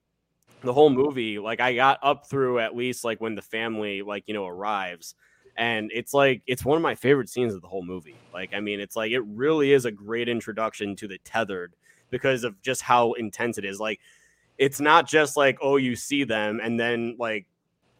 [0.63, 4.23] the whole movie, like I got up through at least like when the family like,
[4.27, 5.15] you know, arrives.
[5.57, 8.15] And it's like it's one of my favorite scenes of the whole movie.
[8.33, 11.75] Like, I mean, it's like it really is a great introduction to the tethered
[12.09, 13.79] because of just how intense it is.
[13.79, 13.99] Like
[14.61, 17.47] it's not just like oh you see them and then like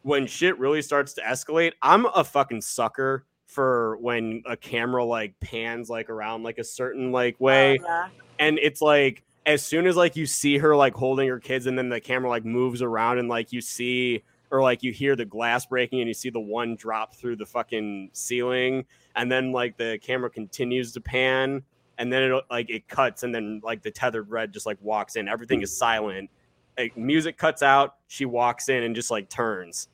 [0.03, 5.37] when shit really starts to escalate i'm a fucking sucker for when a camera like
[5.41, 8.07] pans like around like a certain like oh, way Oh, yeah.
[8.39, 11.77] and it's like as soon as like you see her like holding her kids and
[11.77, 15.25] then the camera like moves around and like you see or like you hear the
[15.25, 18.85] glass breaking and you see the one drop through the fucking ceiling
[19.15, 21.61] and then like the camera continues to pan
[21.97, 25.17] and then it like it cuts and then like the tethered red just like walks
[25.17, 25.27] in.
[25.27, 26.29] Everything is silent.
[26.77, 29.89] Like, music cuts out she walks in and just like turns.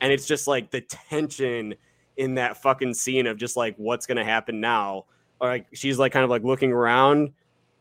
[0.00, 1.74] And it's just like the tension
[2.18, 5.06] in that fucking scene of just like what's gonna happen now.
[5.40, 7.32] Or like she's like kind of like looking around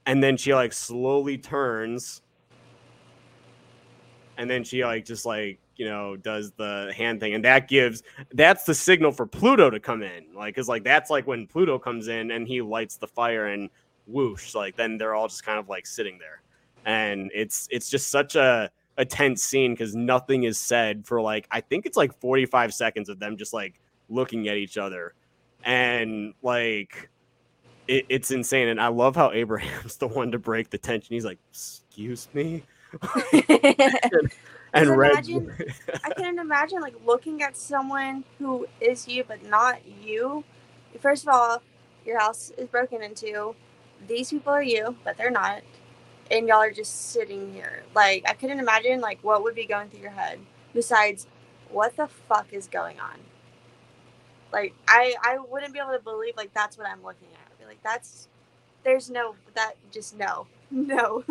[0.06, 2.21] and then she like slowly turns
[4.38, 7.34] and then she like just like you know does the hand thing.
[7.34, 10.26] And that gives that's the signal for pluto to come in.
[10.36, 13.69] Like because like that's like when pluto comes in and he lights the fire and
[14.06, 16.41] whoosh like then they're all just kind of like sitting there.
[16.86, 21.47] And it's it's just such a a tense scene because nothing is said for like
[21.52, 25.13] i think it's like 45 seconds of them just like looking at each other
[25.63, 27.10] and like
[27.88, 31.26] it, it's insane and i love how abraham's the one to break the tension he's
[31.26, 32.63] like excuse me
[34.74, 35.54] and red imagine,
[36.04, 40.43] I couldn't imagine like looking at someone who is you but not you.
[41.00, 41.62] First of all,
[42.06, 43.56] your house is broken into.
[44.08, 45.62] These people are you, but they're not.
[46.30, 47.84] And y'all are just sitting here.
[47.96, 50.39] Like I couldn't imagine like what would be going through your head
[50.74, 51.28] besides
[51.70, 53.17] what the fuck is going on.
[54.52, 57.52] Like I I wouldn't be able to believe like that's what I'm looking at.
[57.52, 58.28] I'd be like that's
[58.84, 60.48] there's no that just no.
[60.70, 61.24] No.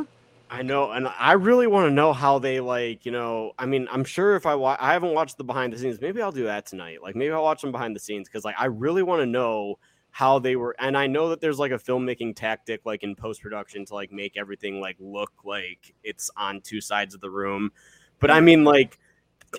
[0.48, 3.04] I know, and I really want to know how they like.
[3.04, 5.78] You know, I mean, I'm sure if I watch, I haven't watched the behind the
[5.78, 6.00] scenes.
[6.00, 7.02] Maybe I'll do that tonight.
[7.02, 9.78] Like, maybe I'll watch them behind the scenes because, like, I really want to know
[10.10, 10.74] how they were.
[10.78, 14.12] And I know that there's like a filmmaking tactic, like in post production, to like
[14.12, 17.72] make everything like look like it's on two sides of the room.
[18.20, 18.98] But I mean, like,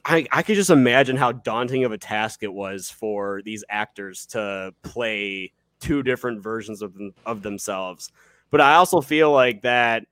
[0.06, 4.26] I I could just imagine how daunting of a task it was for these actors
[4.28, 8.12] to play two different versions of them, of themselves.
[8.50, 10.06] But I also feel like that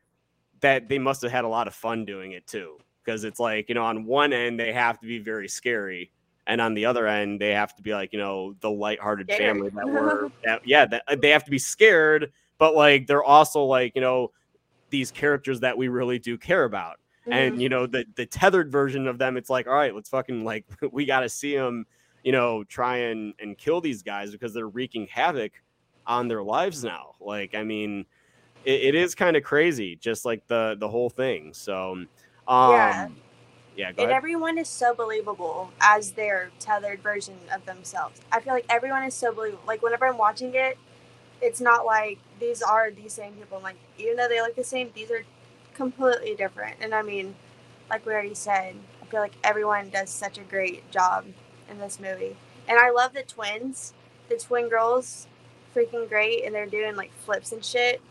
[0.61, 3.69] that they must have had a lot of fun doing it too because it's like
[3.69, 6.11] you know on one end they have to be very scary
[6.47, 9.69] and on the other end they have to be like you know the lighthearted family
[9.69, 13.63] that were that, yeah that uh, they have to be scared but like they're also
[13.63, 14.31] like you know
[14.89, 16.97] these characters that we really do care about
[17.31, 20.43] and you know the the tethered version of them it's like all right let's fucking
[20.43, 21.85] like we got to see them
[22.23, 25.51] you know try and and kill these guys because they're wreaking havoc
[26.07, 28.05] on their lives now like i mean
[28.63, 32.07] it, it is kind of crazy just like the the whole thing so um
[32.47, 33.07] Yeah.
[33.75, 34.11] yeah go and ahead.
[34.11, 38.21] everyone is so believable as their tethered version of themselves.
[38.31, 39.63] I feel like everyone is so believable.
[39.67, 40.77] Like whenever I'm watching it,
[41.41, 43.59] it's not like these are the same people.
[43.61, 45.23] Like even though they look the same, these are
[45.75, 46.77] completely different.
[46.81, 47.35] And I mean,
[47.89, 51.25] like we already said, I feel like everyone does such a great job
[51.69, 52.35] in this movie.
[52.67, 53.93] And I love the twins,
[54.29, 55.27] the twin girls,
[55.75, 58.01] freaking great, and they're doing like flips and shit.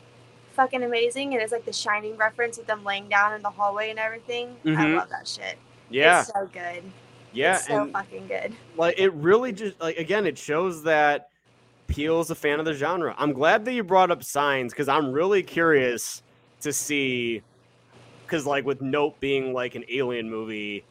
[0.52, 3.90] Fucking amazing, and it's like the Shining reference with them laying down in the hallway
[3.90, 4.56] and everything.
[4.64, 4.96] I Mhm.
[4.98, 5.58] love that shit.
[5.90, 6.84] yeah It's so good.
[7.32, 8.54] yeah It's so and fucking good.
[8.76, 11.28] like it really just like again it shows that
[11.88, 13.14] Peele is a fan of the genre.
[13.18, 16.22] I'm glad that you brought up signs because I'm really curious
[16.60, 17.42] to see
[18.34, 20.86] because like with Nope being like an alien movie,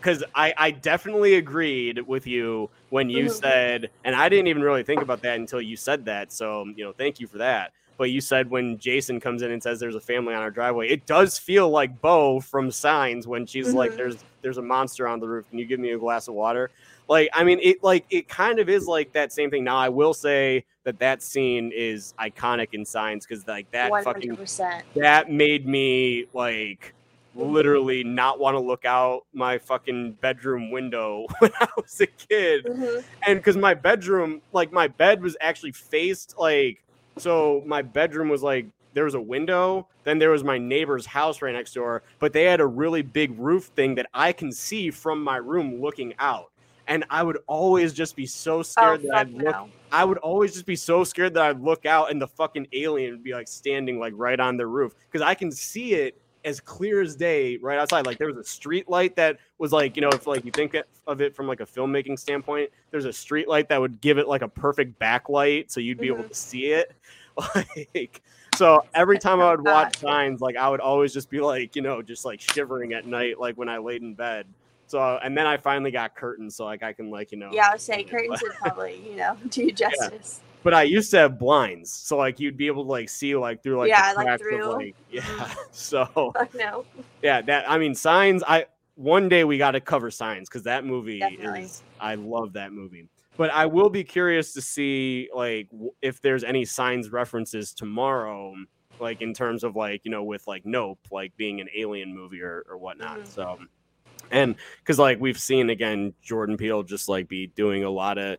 [0.00, 3.28] because I I definitely agreed with you when you Mhm.
[3.28, 6.32] said, and I didn't even really think about that until you said that.
[6.32, 7.72] So you know, thank you for that.
[7.98, 10.88] But you said when Jason comes in and says there's a family on our driveway,
[10.88, 13.96] it does feel like Bo from Signs when she's like, Mhm.
[13.96, 15.48] "There's there's a monster on the roof.
[15.50, 16.72] Can you give me a glass of water?"
[17.08, 19.64] Like, I mean, it like it kind of is like that same thing.
[19.64, 24.30] Now, I will say that that scene is iconic in Signs because like that fucking
[24.30, 24.84] hundred percent.
[24.94, 26.94] that made me like
[27.34, 32.64] literally not want to look out my fucking bedroom window when I was a kid.
[32.64, 33.00] Mm-hmm.
[33.26, 36.82] And because my bedroom, like my bed was actually faced like
[37.18, 41.40] so my bedroom was like there was a window, then there was my neighbor's house
[41.40, 44.90] right next door, but they had a really big roof thing that I can see
[44.90, 46.50] from my room looking out.
[46.88, 49.68] And I would always just be so Oh scared that I'd look no.
[49.92, 53.12] I would always just be so scared that I'd look out and the fucking alien
[53.12, 56.60] would be like standing like right on the roof because I can see it as
[56.60, 58.06] clear as day right outside.
[58.06, 60.76] Like there was a street light that was like, you know, if like you think
[61.06, 64.26] of it from like a filmmaking standpoint, there's a street light that would give it
[64.28, 66.92] like a perfect backlight so you'd be able to see it.
[67.54, 68.20] Like
[68.54, 71.80] so every time I would watch signs, like I would always just be like, you
[71.80, 74.46] know, just like shivering at night, like when I laid in bed.
[74.92, 77.48] So and then I finally got curtains, so like I can like you know.
[77.50, 80.42] Yeah, I would say curtains would probably you know do you justice.
[80.62, 83.62] But I used to have blinds, so like you'd be able to like see like
[83.62, 84.70] through like Yeah, the like through.
[84.70, 85.54] Of, like, yeah.
[85.70, 86.84] So Fuck no.
[87.22, 88.42] yeah, that I mean signs.
[88.46, 88.66] I
[88.96, 91.62] one day we got to cover signs because that movie Definitely.
[91.62, 91.82] is.
[91.98, 93.08] I love that movie.
[93.38, 98.54] But I will be curious to see like w- if there's any signs references tomorrow,
[99.00, 102.42] like in terms of like you know with like Nope, like being an alien movie
[102.42, 103.20] or or whatnot.
[103.20, 103.26] Mhm.
[103.26, 103.56] So
[104.30, 108.38] and because like we've seen again jordan peele just like be doing a lot of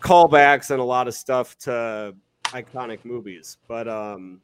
[0.00, 2.14] callbacks and a lot of stuff to
[2.52, 4.40] iconic movies but um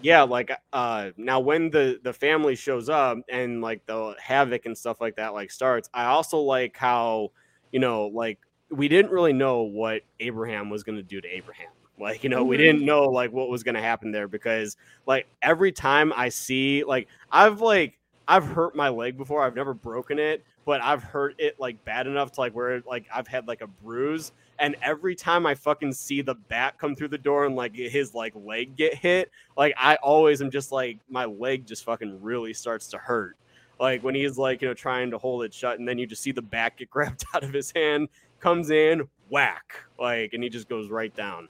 [0.00, 4.76] yeah like uh now when the the family shows up and like the havoc and
[4.78, 7.30] stuff like that like starts i also like how
[7.72, 8.38] you know like
[8.70, 11.68] we didn't really know what abraham was going to do to abraham
[11.98, 12.60] like you know we Mhm.
[12.60, 14.76] didn't know like what was going to happen there because
[15.06, 17.97] like every time i see like i've like
[18.28, 22.06] i've hurt my leg before i've never broken it but i've hurt it like bad
[22.06, 25.92] enough to like where like i've had like a bruise and every time i fucking
[25.92, 29.74] see the bat come through the door and like his like leg get hit like
[29.76, 33.36] i always am just like my leg just fucking really starts to hurt
[33.80, 36.22] like when he's like you know trying to hold it shut and then you just
[36.22, 38.08] see the bat get grabbed out of his hand
[38.40, 41.48] comes in whack like and he just goes right down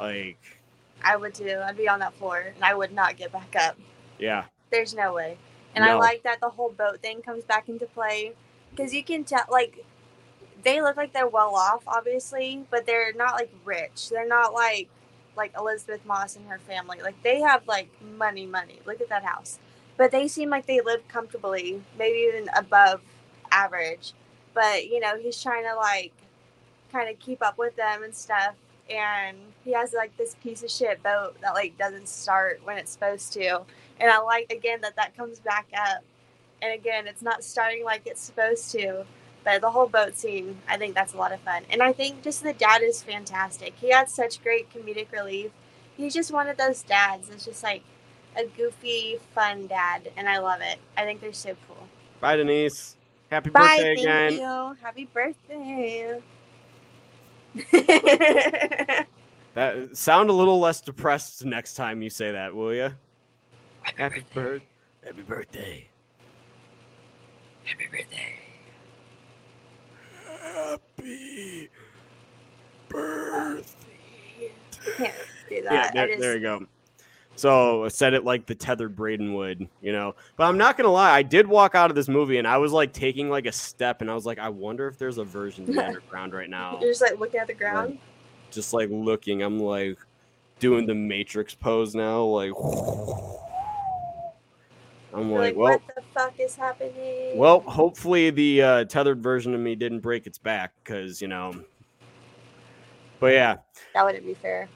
[0.00, 0.60] like
[1.02, 1.60] I would too.
[1.64, 3.76] I'd be on that floor and I would not get back up.
[4.18, 5.36] yeah There's no way.
[5.74, 8.32] And I like that the whole boat thing comes back into play
[8.70, 9.84] because you can tell, like,
[10.62, 14.10] they look like they're well off, obviously, but they're not like rich.
[14.10, 14.88] They're not like
[15.36, 17.00] like Elisabeth Moss and her family.
[17.02, 18.80] Like they have like money, money.
[18.86, 19.58] Look at that house.
[19.96, 23.02] But they seem like they live comfortably, maybe even above
[23.50, 24.12] average.
[24.54, 26.12] But you know, he's trying to like
[26.92, 28.54] kind of keep up with them and stuff.
[28.90, 32.90] And he has like this piece of shit boat that like doesn't start when it's
[32.92, 33.62] supposed to.
[34.00, 36.02] And I like again that that comes back up.
[36.62, 39.04] And again, it's not starting like it's supposed to.
[39.44, 41.62] But the whole boat scene, I think that's a lot of fun.
[41.70, 43.74] And I think just the dad is fantastic.
[43.76, 45.50] He had such great comedic relief.
[45.96, 47.30] He's just one of those dads.
[47.30, 47.82] It's just like
[48.36, 50.10] a goofy, fun dad.
[50.16, 50.78] And I love it.
[50.96, 51.88] I think they're so cool.
[52.20, 52.96] bye denise
[53.30, 53.60] happy Bye.
[53.60, 54.76] birthday Thank again you.
[54.82, 56.20] Happy birthday.
[59.54, 62.90] that sound a little less depressed next time you say that will you
[63.96, 64.64] happy birthday
[65.04, 65.86] happy birthday
[67.64, 68.34] Happy birthday.
[70.42, 71.70] happy
[72.88, 74.52] birthday
[74.96, 75.14] Can't
[75.48, 75.72] do that.
[75.72, 76.66] yeah, there, just, there you go.
[77.36, 80.14] So I said it like the tethered Braden would, you know.
[80.36, 82.72] But I'm not gonna lie, I did walk out of this movie and I was
[82.72, 85.68] like taking like a step, and I was like, I wonder if there's a version
[85.68, 86.78] of the underground right now.
[86.80, 87.98] You're just like looking at the ground.
[88.50, 89.98] Just like looking, I'm like
[90.58, 92.52] doing the Matrix pose now, like.
[95.12, 97.36] I'm like, like, well, what the fuck is happening?
[97.36, 101.54] well, hopefully the uh, tethered version of me didn't break its back, because you know.
[103.18, 103.56] But yeah,
[103.94, 104.68] that wouldn't be fair.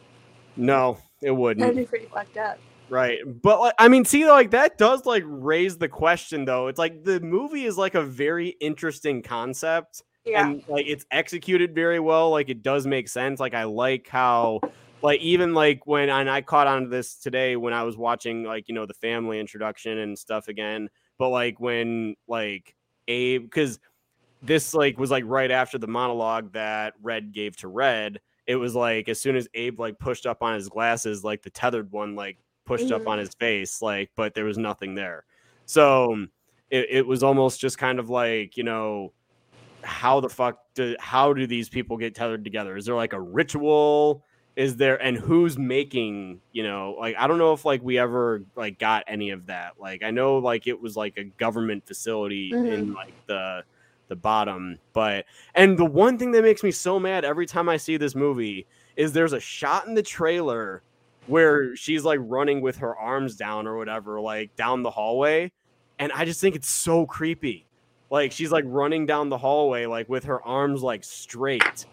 [0.57, 1.61] no, it wouldn't.
[1.61, 2.59] That'd be pretty fucked up.
[2.91, 3.18] Right.
[3.43, 6.68] But like I mean, see, like that does like raise the question though.
[6.68, 10.03] It's like the movie is like a very interesting concept.
[10.24, 10.47] Yeah.
[10.47, 12.30] And like it's executed very well.
[12.30, 13.41] Like it does make sense.
[13.41, 14.61] Like I like how
[15.05, 18.45] like even like when and I caught on to this today when I was watching
[18.45, 20.89] like, you know, the family introduction and stuff again.
[21.19, 22.75] But like when like
[23.09, 23.79] Abe because
[24.43, 28.21] this like was like right after the monologue that Red gave to Red.
[28.47, 31.51] It was like as soon as Abe like pushed up on his glasses, like the
[31.51, 33.09] tethered one like pushed up Mhm.
[33.09, 35.25] on his face, like, but there was nothing there.
[35.67, 36.27] So
[36.71, 39.13] it, it was almost just kind of like, you know,
[39.83, 42.77] how the fuck do how do these people get tethered together?
[42.77, 44.25] Is there like a ritual?
[44.57, 48.43] Is there and who's making, you know, like I don't know if like we ever
[48.55, 49.73] like got any of that.
[49.81, 52.93] Like I know like it was like a government facility in mm-hmm.
[52.95, 53.65] like the
[54.09, 55.25] the bottom, but
[55.55, 58.67] and the one thing that makes me so mad every time I see this movie
[58.97, 60.83] is there's a shot in the trailer
[61.27, 65.51] where she's like running with her arms down or whatever, like down the hallway.
[65.99, 67.67] And I just think it's so creepy.
[68.11, 71.87] Like she's like running down the hallway, like with her arms like straight.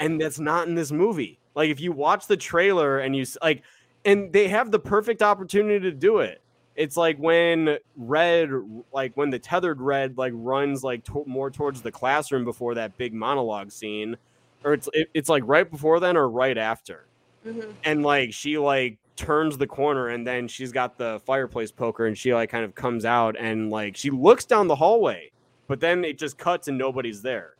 [0.00, 1.38] And that's not in this movie.
[1.54, 3.62] Like if you watch the trailer and you like,
[4.04, 6.40] and they have the perfect opportunity to do it.
[6.74, 8.50] It's like when Red,
[8.92, 12.96] like when the tethered Red, like runs like to- more towards the classroom before that
[12.96, 14.16] big monologue scene,
[14.64, 17.04] or it's it, it's like right before then or right after
[17.46, 17.72] Mhm.
[17.84, 22.16] and like she like turns the corner and then she's got the fireplace poker and
[22.16, 25.30] she like kind of comes out and like she looks down the hallway,
[25.68, 27.54] but then it just cuts and nobody's there.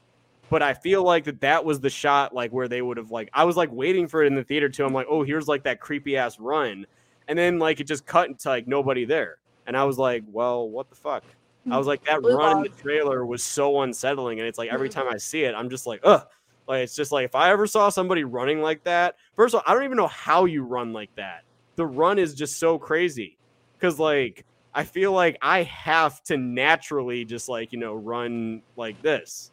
[0.53, 3.31] But I feel like that that was the shot like where they would have like
[3.33, 4.85] I was like waiting for it in the theater too.
[4.85, 6.85] I'm like, oh, here's like that creepy ass run,
[7.27, 10.69] and then like it just cut into like nobody there, and I was like, well,
[10.69, 11.25] what the fuck?
[11.71, 11.89] I was mm.
[11.89, 15.01] like, that Blue run in the trailer was so unsettling, and it's like every mm-hmm.
[15.01, 16.27] time I see it, I'm just like, ugh.
[16.69, 19.65] Like it's just like if I ever saw somebody running like that, first of all,
[19.67, 21.45] I don't even know how you run like that.
[21.77, 23.39] The run is just so crazy.
[23.81, 24.45] Cause like
[24.75, 29.51] I feel like I have to naturally just like, you know, run like this.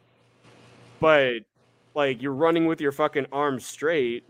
[1.00, 1.44] But
[1.96, 4.24] like you're running with your fucking arms straight.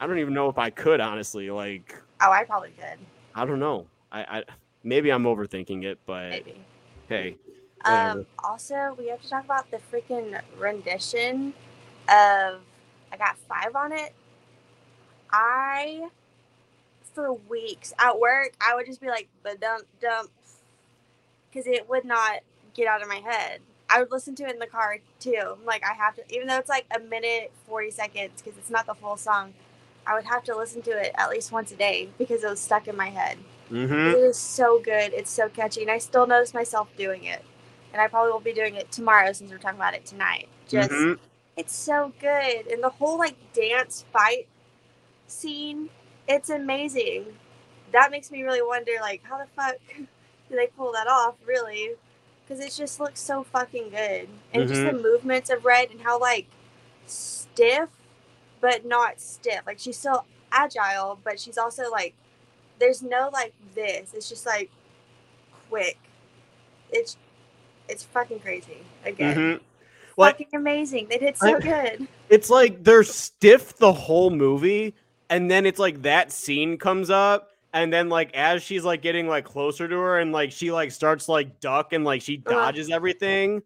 [0.00, 1.50] I don't even know if I could honestly.
[1.50, 2.98] Like, Oh, I probably could.
[3.34, 3.86] I don't know.
[4.12, 4.44] I, I
[4.82, 6.54] maybe I'm overthinking it, but Maybe.
[7.08, 7.36] hey.
[7.84, 11.54] Um, also, we have to talk about the freaking rendition
[12.08, 12.60] of
[13.12, 14.12] I got five on it.
[15.32, 16.08] I,
[17.14, 20.30] for weeks at work, I would just be like, the dump, dump,
[21.50, 22.40] because it would not
[22.74, 23.60] get out of my head.
[23.92, 25.56] I would listen to it in the car too.
[25.66, 28.86] Like, I have to, even though it's like a minute, 40 seconds, because it's not
[28.86, 29.54] the full song,
[30.06, 32.60] I would have to listen to it at least once a day because it was
[32.60, 33.38] stuck in my head.
[33.70, 33.92] Mm-hmm.
[34.16, 35.12] It is so good.
[35.12, 35.82] It's so catchy.
[35.82, 37.44] And I still notice myself doing it.
[37.92, 40.48] And I probably will be doing it tomorrow since we're talking about it tonight.
[40.68, 41.18] Just, Mhm.
[41.56, 42.66] it's so good.
[42.68, 44.46] And the whole like dance fight
[45.26, 45.90] scene,
[46.28, 47.26] it's amazing.
[47.92, 50.06] That makes me really wonder, like, how the fuck do
[50.56, 51.94] they pull that off, really?
[52.50, 54.28] Because it just looks so fucking good.
[54.52, 56.48] And just the movements of Red and how, like,
[57.06, 57.88] stiff,
[58.60, 59.60] but not stiff.
[59.64, 62.12] Like, she's still agile, but she's also, like,
[62.80, 64.14] there's no, like, this.
[64.14, 64.68] It's just, like,
[65.68, 65.96] quick.
[66.90, 67.16] It's,
[67.88, 68.78] it's fucking crazy.
[69.04, 69.36] Again.
[69.36, 69.60] Mhm.
[70.16, 71.06] Like Fucking amazing.
[71.08, 72.08] They did so I- good.
[72.28, 74.92] it's like they're stiff the whole movie
[75.30, 79.28] and then it's like that scene comes up and then like as she's like getting
[79.28, 82.54] like closer to her and like she like starts like duck and like she Uh-huh.
[82.56, 83.62] dodges everything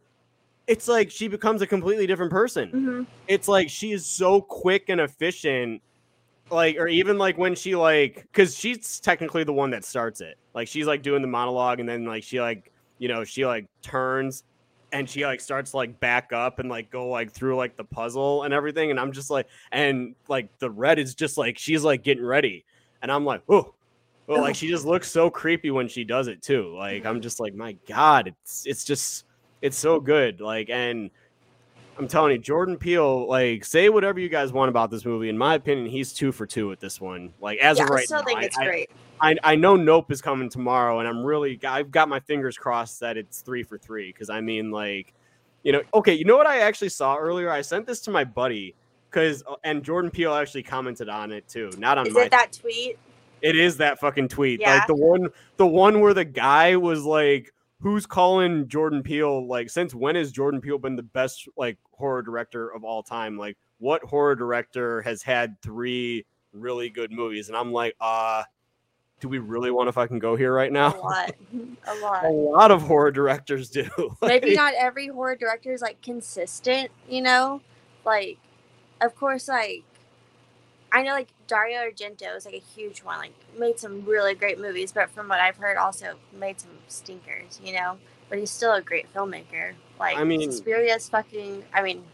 [0.66, 2.70] it's like she becomes a completely different person.
[2.70, 5.80] Hmm it's like she is so quick and efficient
[6.50, 10.36] like or even like when she like because she's technically the one that starts it.
[10.54, 13.66] Like she's like doing the monologue and then like she like you know she like
[13.82, 14.44] turns
[14.92, 18.42] and she like starts like back up and like go like through like the puzzle
[18.44, 18.90] and everything.
[18.90, 22.64] And i'm just like and like the red is just like she's like getting ready.
[23.02, 23.73] And i'm like oh
[24.26, 24.52] well like oh.
[24.54, 27.76] she just looks so creepy when she does it too like i'm just like my
[27.86, 29.24] god it's it's just
[29.62, 31.10] it's so good like and
[31.96, 35.28] I'm telling you, Jordan Peele, like, say whatever you guys want about this movie.
[35.28, 37.32] In my opinion, he's two for two with this one.
[37.40, 38.90] Like, as yeah, of I still now, think it's I- great.
[39.20, 42.98] I, I know Nope is coming tomorrow, and I'm really, I've got my fingers crossed
[43.00, 44.12] that it's three for three.
[44.12, 45.14] Because I mean, like,
[45.62, 47.50] you know, okay, you know what I actually saw earlier?
[47.50, 48.74] I sent this to my buddy,
[49.08, 52.22] because uh, and Jordan Peele actually commented on it too, not on Is my.
[52.22, 52.98] it that tweet?
[53.42, 54.60] It is that fucking tweet.
[54.60, 54.76] Yeah.
[54.76, 59.46] Like the one the one where the guy was like, Who's calling Jordan Peele?
[59.46, 63.36] Like, since when has Jordan Peele been the best like horror director of all time?
[63.36, 67.48] Like, what horror director has had three really good movies?
[67.48, 68.44] And I'm like, uh,
[69.20, 70.94] do we really want to fucking go here right now?
[70.94, 71.34] A lot.
[71.86, 72.24] A lot.
[72.24, 73.88] A lot of horror directors do.
[74.22, 77.60] Maybe not every horror director is like consistent, you know?
[78.06, 78.38] Like,
[79.00, 79.84] of course, like,
[80.92, 84.58] I know like Dario Argento is like a huge one, like, made some really great
[84.58, 87.98] movies, but from what I've heard, also made some stinkers, you know?
[88.28, 89.74] But he's still a great filmmaker.
[89.98, 92.04] Like, I mean- Suspiria is fucking, I mean,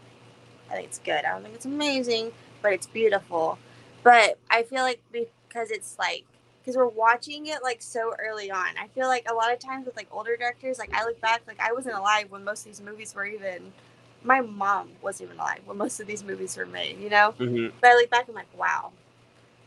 [0.69, 1.25] I think it's good.
[1.25, 3.57] I don't think it's amazing, but it's beautiful.
[4.03, 6.23] But I feel like because it's like,
[6.61, 8.67] because we're watching it like so early on.
[8.79, 11.41] I feel like a lot of times with like older directors, like I look back,
[11.47, 13.73] like I wasn't alive when most of these movies were even.
[14.23, 17.33] My mom wasn't even alive when most of these movies were made, you know.
[17.39, 17.73] Mhm.
[17.81, 18.91] But I look back, I'm like, wow,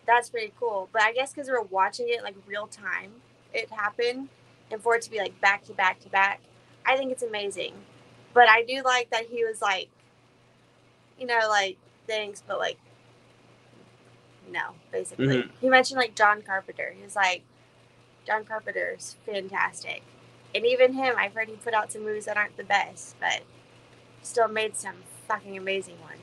[0.07, 0.89] that's pretty cool.
[0.93, 3.13] But I guess because we're watching it like real time,
[3.53, 4.29] it happened,
[4.71, 6.41] and for it to be like back to back to back,
[6.87, 7.75] I think it's amazing.
[8.33, 9.89] But I do like that he was like,
[11.19, 11.77] you know, like
[12.07, 12.79] thanks, but like,
[14.51, 15.27] no, basically.
[15.27, 15.51] Mhm.
[15.61, 16.93] He mentioned like John Carpenter.
[16.97, 17.43] He was like,
[18.27, 20.03] John Carpenter's fantastic,
[20.55, 23.43] and even him, I've heard he put out some movies that aren't the best, but
[24.23, 24.97] still made some
[25.29, 26.14] fucking amazing ones.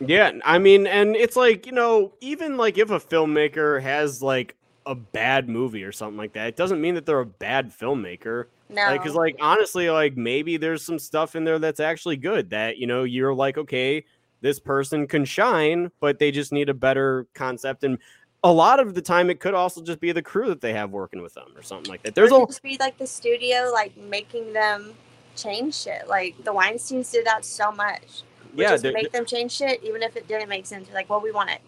[0.00, 4.54] Yeah, I mean, and it's like, you know, even like if a filmmaker has like
[4.86, 8.46] a bad movie or something like that, it doesn't mean that they're a bad filmmaker.
[8.70, 12.76] No, cause like honestly, like maybe there's some stuff in there that's actually good that
[12.76, 14.04] you know you're like, okay,
[14.40, 17.82] this person can shine, but they just need a better concept.
[17.84, 17.98] And
[18.44, 20.90] a lot of the time, it could also just be the crew that they have
[20.90, 22.14] working with them or something like that.
[22.14, 24.94] There's a just be like the studio like making them
[25.34, 26.06] change shit.
[26.08, 28.22] Like the Weinstein's did that so much.
[28.54, 30.88] Yeah, just make them change shit even if it didn't make sense.
[30.88, 31.60] You're like, well, we want it,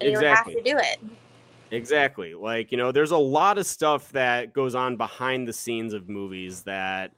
[0.00, 0.52] and Exactly.
[0.54, 0.98] you have to do it.
[1.70, 2.34] Exactly.
[2.34, 6.08] Like, you know, there's a lot of stuff that goes on behind the scenes of
[6.08, 7.12] movies that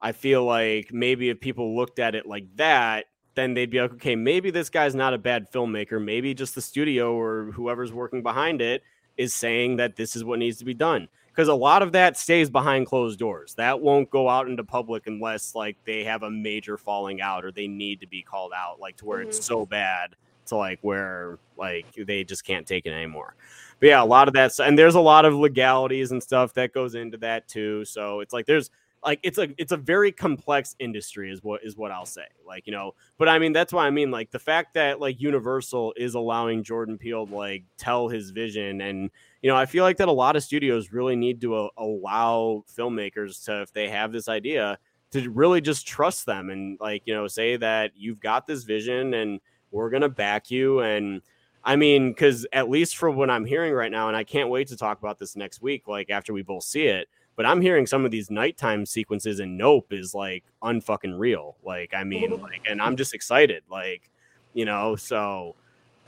[0.00, 3.92] I feel like maybe if people looked at it like that, then they'd be like,
[3.92, 6.02] okay, maybe this guy's not a bad filmmaker.
[6.02, 8.82] Maybe just the studio or whoever's working behind it
[9.16, 11.08] is saying that this is what needs to be done.
[11.34, 13.54] Because a lot of that stays behind closed doors.
[13.54, 17.50] That won't go out into public unless like they have a major falling out or
[17.50, 19.28] they need to be called out, like to where Mhm.
[19.28, 20.14] it's so bad
[20.46, 23.34] to like where like they just can't take it anymore.
[23.80, 26.72] But yeah, a lot of that, and there's a lot of legalities and stuff that
[26.74, 27.84] goes into that too.
[27.86, 28.70] So it's like there's
[29.04, 32.26] like it's a it's a very complex industry is what is what I'll say.
[32.46, 35.20] Like you know, but I mean that's why I mean like the fact that like
[35.20, 39.10] Universal is allowing Jordan Peele to like tell his vision, and
[39.42, 42.64] you know I feel like that a lot of studios really need to uh, allow
[42.74, 44.78] filmmakers to if they have this idea
[45.10, 49.14] to really just trust them and like you know say that you've got this vision
[49.14, 49.40] and
[49.70, 51.22] we're gonna back you and
[51.64, 54.68] I mean, because at least from what I'm hearing right now, and I can't wait
[54.68, 57.08] to talk about this next week, like after we both see it.
[57.36, 61.56] But I'm hearing some of these nighttime sequences in Nope is like unfucking real.
[61.64, 64.10] Like, I mean, like, and I'm just excited, like,
[64.52, 64.96] you know.
[64.96, 65.54] So,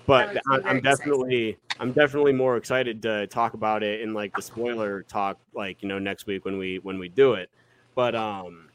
[0.06, 4.34] but I'm, very I'm definitely, I'm definitely more excited to talk about it in like
[4.34, 7.50] the spoiler talk, like you know, next week when we when we do it.
[7.94, 8.68] But um,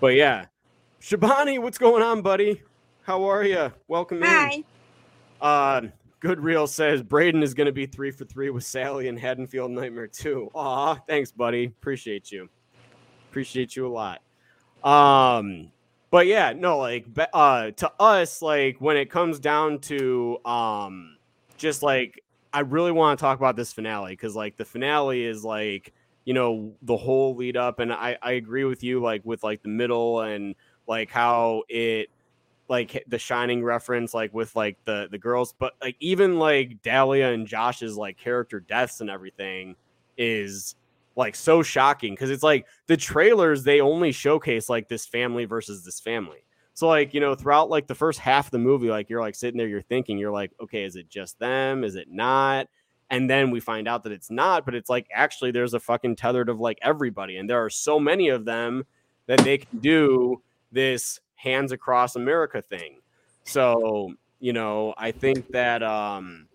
[0.00, 0.46] but yeah,
[1.00, 2.62] Shabani, what's going on, buddy?
[3.02, 3.72] How are you?
[3.88, 4.28] Welcome in.
[4.28, 4.64] Hi.
[5.40, 5.82] Uh,
[6.22, 9.72] Good Real says Braden is going to be three for three with Sally and Haddonfield
[9.72, 10.50] Nightmare 2.
[10.54, 11.64] Aw, thanks, buddy.
[11.64, 12.48] Appreciate you.
[13.28, 14.22] Appreciate you a lot.
[14.84, 15.72] Um,
[16.12, 21.16] but yeah, no, like, uh, to us, like, when it comes down to, um,
[21.56, 25.42] just like, I really want to talk about this finale because, like, the finale is
[25.42, 25.94] like,
[26.26, 29.62] you know, the whole lead up, and I, I agree with you, like, with like
[29.62, 30.54] the middle and
[30.86, 32.10] like how it,
[32.68, 37.32] like the shining reference like with like the the girls but like even like dahlia
[37.32, 39.76] and josh's like character deaths and everything
[40.16, 40.76] is
[41.16, 45.84] like so shocking because it's like the trailers they only showcase like this family versus
[45.84, 46.44] this family.
[46.74, 49.34] So like you know throughout like the first half of the movie like you're like
[49.34, 51.84] sitting there you're thinking you're like okay is it just them?
[51.84, 52.68] Is it not?
[53.10, 56.16] And then we find out that it's not but it's like actually there's a fucking
[56.16, 58.84] tethered of like everybody and there are so many of them
[59.26, 60.40] that they can do
[60.72, 63.00] this hands across America thing.
[63.44, 66.48] So, you know, I think that um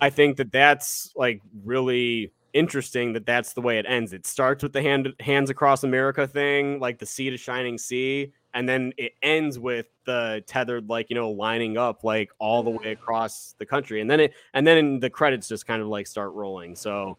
[0.00, 4.12] I think that that's like really interesting that that's the way it ends.
[4.12, 8.32] It starts with the hand hands across America thing, like the sea to shining sea,
[8.54, 12.70] and then it ends with the tethered like, you know, lining up like all the
[12.70, 14.00] way across the country.
[14.00, 16.76] And then it and then the credits just kind of like start rolling.
[16.76, 17.18] So,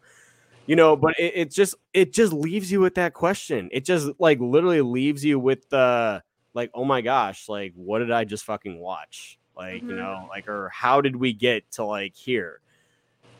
[0.66, 4.08] you know but it, it just it just leaves you with that question it just
[4.18, 6.22] like literally leaves you with the
[6.54, 9.98] like oh my gosh like what did i just fucking watch like you Mhm.
[9.98, 12.60] know like or how did we get to like here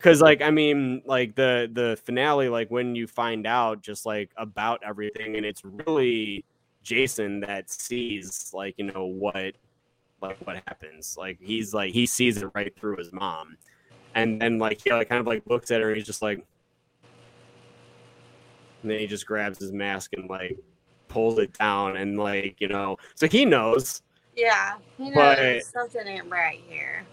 [0.03, 4.29] because like i mean like the the finale like when you find out just like
[4.35, 6.43] about everything and it's really
[6.83, 9.53] jason that sees like you know what
[10.21, 13.55] like what happens like he's like he sees it right through his mom
[14.15, 16.43] and then like he like kind of like looks at her and he's just like
[18.81, 20.57] and then he just grabs his mask and like
[21.07, 24.01] pulls it down and like you know so he knows
[24.35, 24.73] Yeah.
[24.97, 27.05] he knows But- something ain't right here.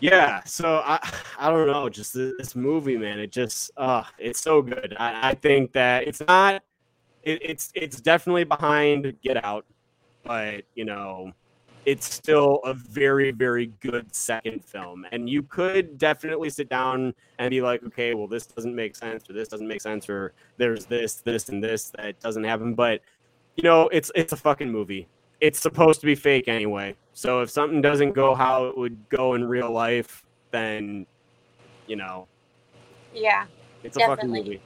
[0.00, 0.98] Yeah so i
[1.38, 4.94] i don't know just this, movie man it just uh it's so good.
[4.98, 6.62] I, I think that it's not
[7.22, 9.64] it, it's it's definitely behind get out
[10.24, 11.32] but you know
[11.86, 15.06] it's still a very very good second film.
[15.12, 19.28] And you could definitely sit down and be like okay well this doesn't make sense
[19.28, 23.00] or this doesn't make sense or there's this this and this that doesn't happen but
[23.56, 25.08] you know it's it's a fucking movie.
[25.40, 29.34] It's supposed to be fake anyway so if something doesn't go how it would go
[29.34, 31.06] in real life then
[31.86, 32.26] you know
[33.14, 33.46] Yeah.
[33.82, 34.40] it's a Definitely.
[34.40, 34.62] fucking movie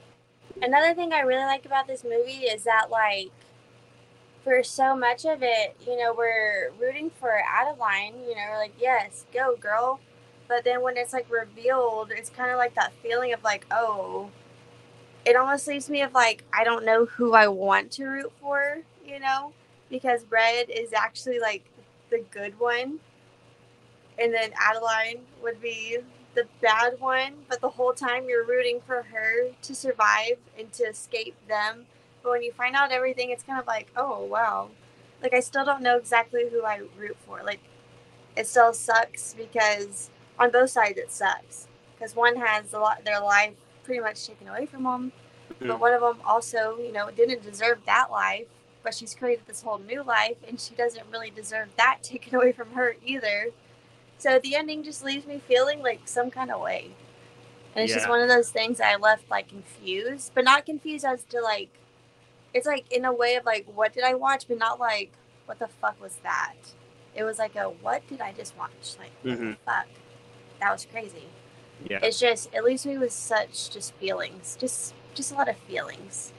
[0.61, 3.31] Another thing I really like about this movie is that like
[4.43, 8.73] for so much of it, you know, we're rooting for Adeline, you know, we're like,
[8.79, 9.99] yes, go girl.
[10.47, 14.31] But then when it's like revealed, it's kind of like that feeling of like, oh,
[15.25, 18.79] it almost leaves me of like, I don't know who I want to root for,
[19.05, 19.53] you know,
[19.89, 21.63] because Red is actually like
[22.09, 22.99] the good one.
[24.17, 25.99] And then Adeline would be
[26.35, 30.83] the bad one, but the whole time you're rooting for her to survive and to
[30.83, 31.85] escape them.
[32.21, 34.69] But when you find out everything, it's kind of like, oh wow,
[35.21, 37.41] like I still don't know exactly who I root for.
[37.43, 37.61] Like
[38.35, 43.21] it still sucks because on both sides it sucks because one has a lot their
[43.21, 43.53] life
[43.83, 45.11] pretty much taken away from them,
[45.59, 45.79] but hmm.
[45.79, 48.47] one of them also, you know, didn't deserve that life.
[48.83, 52.51] But she's created this whole new life, and she doesn't really deserve that taken away
[52.51, 53.47] from her either.
[54.17, 56.91] So the ending just leaves me feeling like some kind of way.
[57.75, 61.23] And it's just one of those things I left like confused, but not confused as
[61.25, 61.69] to like,
[62.53, 65.11] it's like in a way of like, what did I watch, but not like,
[65.45, 66.55] what the fuck was that?
[67.15, 68.95] It was like a, what did I just watch?
[68.97, 69.57] Like, what the Mhm.
[69.65, 69.87] fuck?
[70.59, 71.29] That was crazy.
[71.89, 71.99] Yeah.
[72.01, 76.33] It's just, it leaves me with such just feelings, just, just a lot of feelings.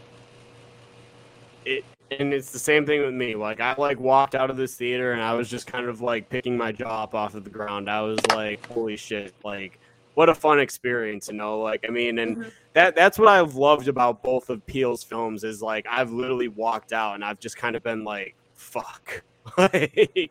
[1.65, 3.35] it and it's the same thing with me.
[3.35, 6.29] Like I like walked out of this theater and I was just kind of like
[6.29, 7.89] picking my jaw up off of the ground.
[7.89, 9.79] I was like, holy shit, like
[10.15, 11.61] what a fun experience, you know?
[11.61, 12.53] Like I mean, and Mhm.
[12.75, 16.93] that that's what I've loved about both of Peele's films is like I've literally walked
[16.93, 19.23] out and I've just kind of been like, fuck.
[19.59, 20.31] like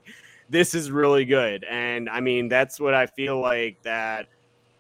[0.49, 1.63] this is really good.
[1.69, 4.27] And I mean, that's what I feel like that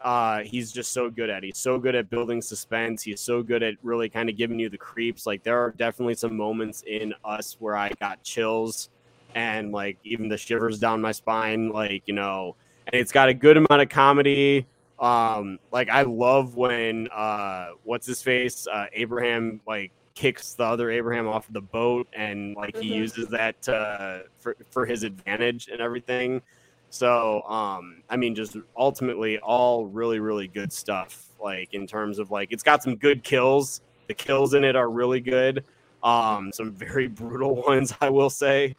[0.01, 1.43] uh he's just so good at.
[1.43, 3.03] He's so good at building suspense.
[3.03, 5.25] He's so good at really kind of giving you the creeps.
[5.25, 8.89] Like there are definitely some moments in us where I got chills
[9.35, 12.55] and like even the shivers down my spine like, you know,
[12.87, 14.65] and it's got a good amount of comedy.
[14.99, 18.67] Um like I love when uh what's his face?
[18.67, 22.95] Uh Abraham like kicks the other Abraham off the boat and like he Mhm.
[22.95, 26.41] uses that uh for for his advantage and everything.
[26.89, 31.27] So, um, I mean, just ultimately all really, really good stuff.
[31.41, 33.81] Like in terms of like, it's got some good kills.
[34.07, 35.63] The kills in it are really good.
[36.03, 38.75] Um, some very brutal ones, I will say.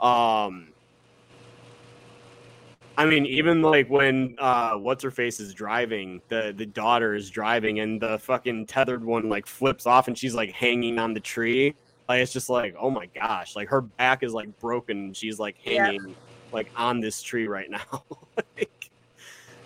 [0.00, 0.68] Um,
[2.96, 7.30] I mean, even like when uh, what's her face is driving, the the daughter is
[7.30, 11.20] driving, and the fucking tethered one like flips off, and she's like hanging on the
[11.20, 11.74] tree.
[12.08, 15.38] Like it's just like, oh my gosh, like her back is like broken, and she's
[15.38, 16.14] like Yeah.
[16.52, 18.04] Like on this tree right now.
[18.56, 18.90] like,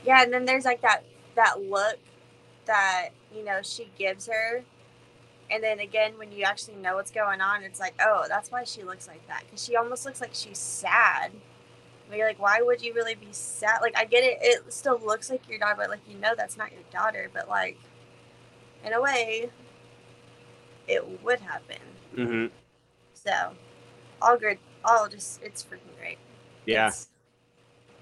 [0.04, 1.04] Yeah, and then there's like that
[1.36, 1.98] that look
[2.66, 4.64] that you know she gives her,
[5.50, 8.64] and then again when you actually know what's going on, it's like, oh, that's why
[8.64, 11.32] she looks like that because she almost looks like she's sad.
[12.08, 13.80] But you're like, why would you really be sad?
[13.82, 16.56] Like, I get it; it still looks like your daughter, but like you know that's
[16.56, 17.30] not your daughter.
[17.34, 17.78] But like,
[18.84, 19.50] in a way,
[20.86, 21.78] it would happen.
[22.12, 22.50] mhm.
[23.14, 23.54] So,
[24.22, 26.18] all good, all just it's freaking great.
[26.66, 27.08] Yeah, It's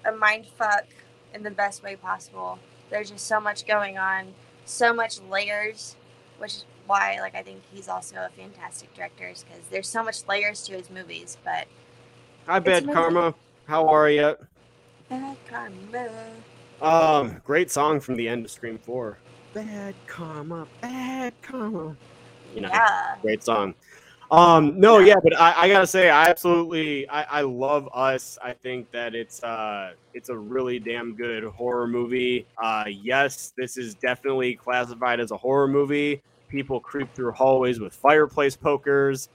[0.05, 0.85] a mind fuck
[1.33, 2.59] in the best way possible.
[2.89, 4.33] There's just so much going on,
[4.65, 5.95] so much layers,
[6.37, 10.27] which is why like I think he's also a fantastic director because there's so much
[10.27, 11.37] layers to his movies.
[11.43, 11.67] But
[12.45, 13.33] hi, bad karma.
[13.67, 14.35] How are you?
[15.09, 16.11] bad karma.
[16.81, 19.17] Um, great song from the end of Scream Four.
[19.53, 21.95] Bad karma, bad karma.
[22.53, 23.73] You know, Yeah, great song.
[24.33, 28.39] Um, no, yeah, but I, I gotta say, I absolutely, I, I love Us.
[28.41, 32.47] I think that it's, uh, it's a really damn good horror movie.
[32.57, 36.19] Uh, yes, this is definitely classified as a horror movie.
[36.49, 39.29] People creep through hallways with fireplace pokers.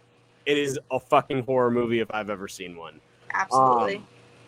[0.46, 3.00] It is a fucking horror movie if I've ever seen one.
[3.32, 3.98] absolutely.
[3.98, 4.06] Um,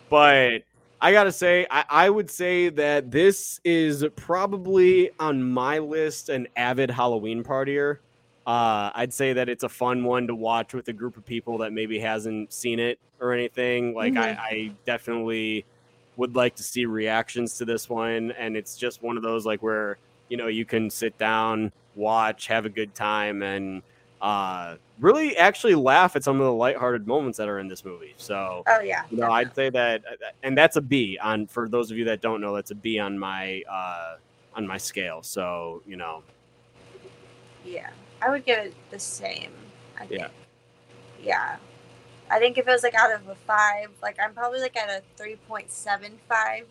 [0.09, 0.63] but
[0.99, 6.49] I gotta say, I, I would say that this is probably on my list an
[6.57, 7.99] avid Halloween partier.
[8.45, 11.59] Uh, I'd say that it's a fun one to watch with a group of people
[11.59, 13.93] that maybe hasn't seen it or anything.
[13.93, 15.63] Like I, I definitely
[16.17, 19.61] would like to see reactions to this one, and it's just one of those like
[19.61, 19.97] where
[20.29, 23.83] you know you can sit down, watch, have a good time, and
[24.21, 28.15] uh, really actually laugh at some of the lighthearted moments that are in this movie.
[28.17, 30.03] So oh yeah, you know, I'd say that,
[30.41, 32.97] and that's a B on for those of you that don't know, that's a B
[32.97, 34.15] on my uh,
[34.55, 35.21] on my scale.
[35.21, 36.23] So you know,
[37.63, 37.91] yeah.
[38.21, 39.51] I would give it the same.
[39.97, 40.21] I think.
[40.21, 40.27] Yeah.
[41.21, 41.55] Yeah.
[42.29, 44.89] I think if it was like out of a five, like I'm probably like at
[44.89, 46.65] a three point seven five.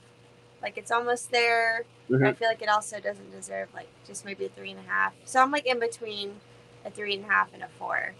[0.62, 1.84] Like it's almost there.
[2.10, 2.26] Mhm.
[2.26, 5.12] I feel like it also doesn't deserve like just maybe a three and a half.
[5.24, 6.40] So I'm like in between
[6.84, 8.14] a three and a half and a four.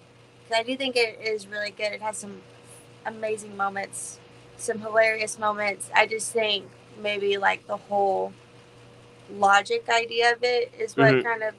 [0.45, 1.93] Because I do think it is really good.
[1.93, 2.43] It has some
[3.07, 4.19] amazing moments,
[4.57, 5.91] some hilarious moments.
[5.95, 6.67] I just think
[7.01, 8.33] maybe like the whole
[9.33, 11.23] logic idea of it is what Mhm.
[11.25, 11.55] kind of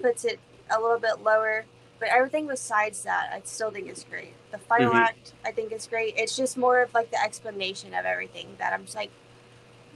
[0.00, 0.38] puts it
[0.70, 1.64] a little bit lower.
[1.98, 4.32] But everything besides that, I still think is great.
[4.52, 5.02] The final Mhm.
[5.02, 6.14] act, I think, is great.
[6.16, 9.10] It's just more of like the explanation of everything that I'm just like,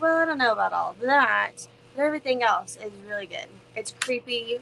[0.00, 3.46] well, I don't know about all of that, but everything else is really good.
[3.76, 4.60] It's creepy.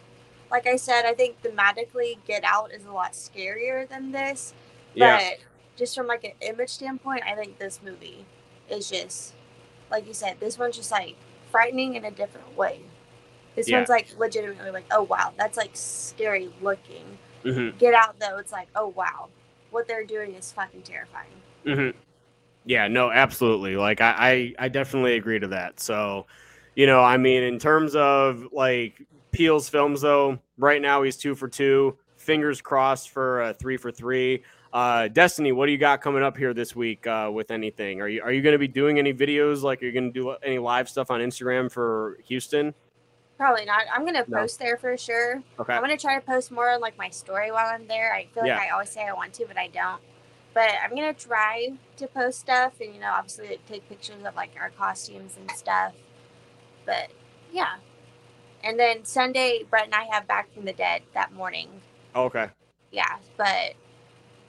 [0.50, 4.52] Like I said, I think thematically, Get Out is a lot scarier than this.
[4.94, 5.38] yeah, But
[5.78, 8.26] just from like an image standpoint, I think this movie
[8.68, 9.32] is just
[9.90, 10.40] like you said.
[10.40, 11.16] This one's just like
[11.50, 12.80] frightening in a different way.
[13.56, 13.78] This Yeah.
[13.78, 17.04] one's like legitimately like, oh wow, that's like scary looking.
[17.42, 19.28] hmm Get Out though, it's like, oh wow,
[19.70, 21.30] what they're doing is fucking terrifying.
[21.64, 21.90] hmm
[22.64, 23.76] yeah, no, absolutely.
[23.76, 24.14] Like I,
[24.58, 25.80] I, I definitely agree to that.
[25.80, 26.26] So,
[26.74, 31.34] you know, I mean, in terms of like Peele's films, though, right now he's two
[31.34, 31.96] for two.
[32.16, 34.44] Fingers crossed for uh, three for three.
[34.72, 38.00] Uh, Destiny, what do you got coming up here this week uh, with anything?
[38.00, 39.62] Are you are you going to be doing any videos?
[39.62, 42.74] Like, are you going to do any live stuff on Instagram for Houston?
[43.40, 43.84] Probably not.
[43.90, 44.40] I'm gonna No.
[44.40, 45.42] post there for sure.
[45.58, 45.72] Okay.
[45.72, 48.12] I'm gonna try to post more on like my story while I'm there.
[48.12, 48.60] I feel like Yeah.
[48.60, 50.02] I always say I want to, but I don't.
[50.52, 54.36] But I'm gonna try to post stuff and you know, obviously like, take pictures of
[54.36, 55.94] like our costumes and stuff.
[56.84, 57.12] But
[57.50, 57.76] yeah.
[58.62, 61.80] And then Sunday, Brett and I have Back from the Dead that morning.
[62.14, 62.50] Oh, okay.
[62.90, 63.72] Yeah, but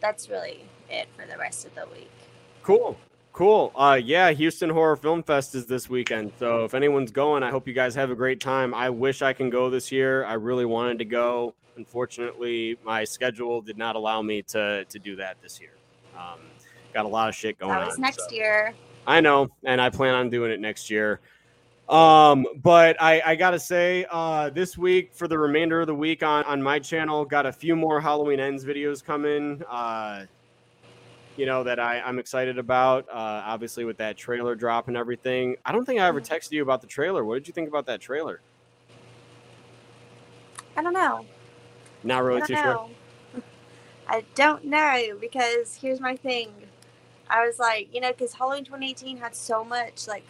[0.02, 2.12] that's really it for the rest of the week.
[2.62, 2.98] Cool.
[3.34, 3.72] Cool.
[3.76, 6.34] Uh yeah, Houston Horror Film Fest is this weekend.
[6.38, 8.74] So if anyone's going, I hope you guys have a great time.
[8.74, 10.26] I wish I can go this year.
[10.26, 11.56] I really wanted to go.
[11.78, 15.74] Unfortunately, my schedule did not allow me to to do that this year.
[16.18, 16.40] Um
[16.94, 18.02] got a lot of shit going That was on.
[18.02, 18.74] next so- year.
[19.08, 21.20] I know, and I plan on doing it next year.
[21.90, 26.22] Um, but I, I gotta say, uh, this week for the remainder of the week
[26.22, 29.64] on on my channel, got a few more Halloween ends videos coming.
[29.68, 30.26] Uh,
[31.36, 33.06] you know that I I'm excited about.
[33.10, 35.56] Uh, obviously with that trailer drop and everything.
[35.66, 37.24] I don't think I ever texted you about the trailer.
[37.26, 38.42] What did you think about that trailer?
[40.78, 41.26] I don't know.
[42.04, 42.82] Not really too don't sure.
[44.08, 46.54] I don't know because here's my thing.
[47.30, 50.24] I was like, you know, because Halloween 2018 had so much like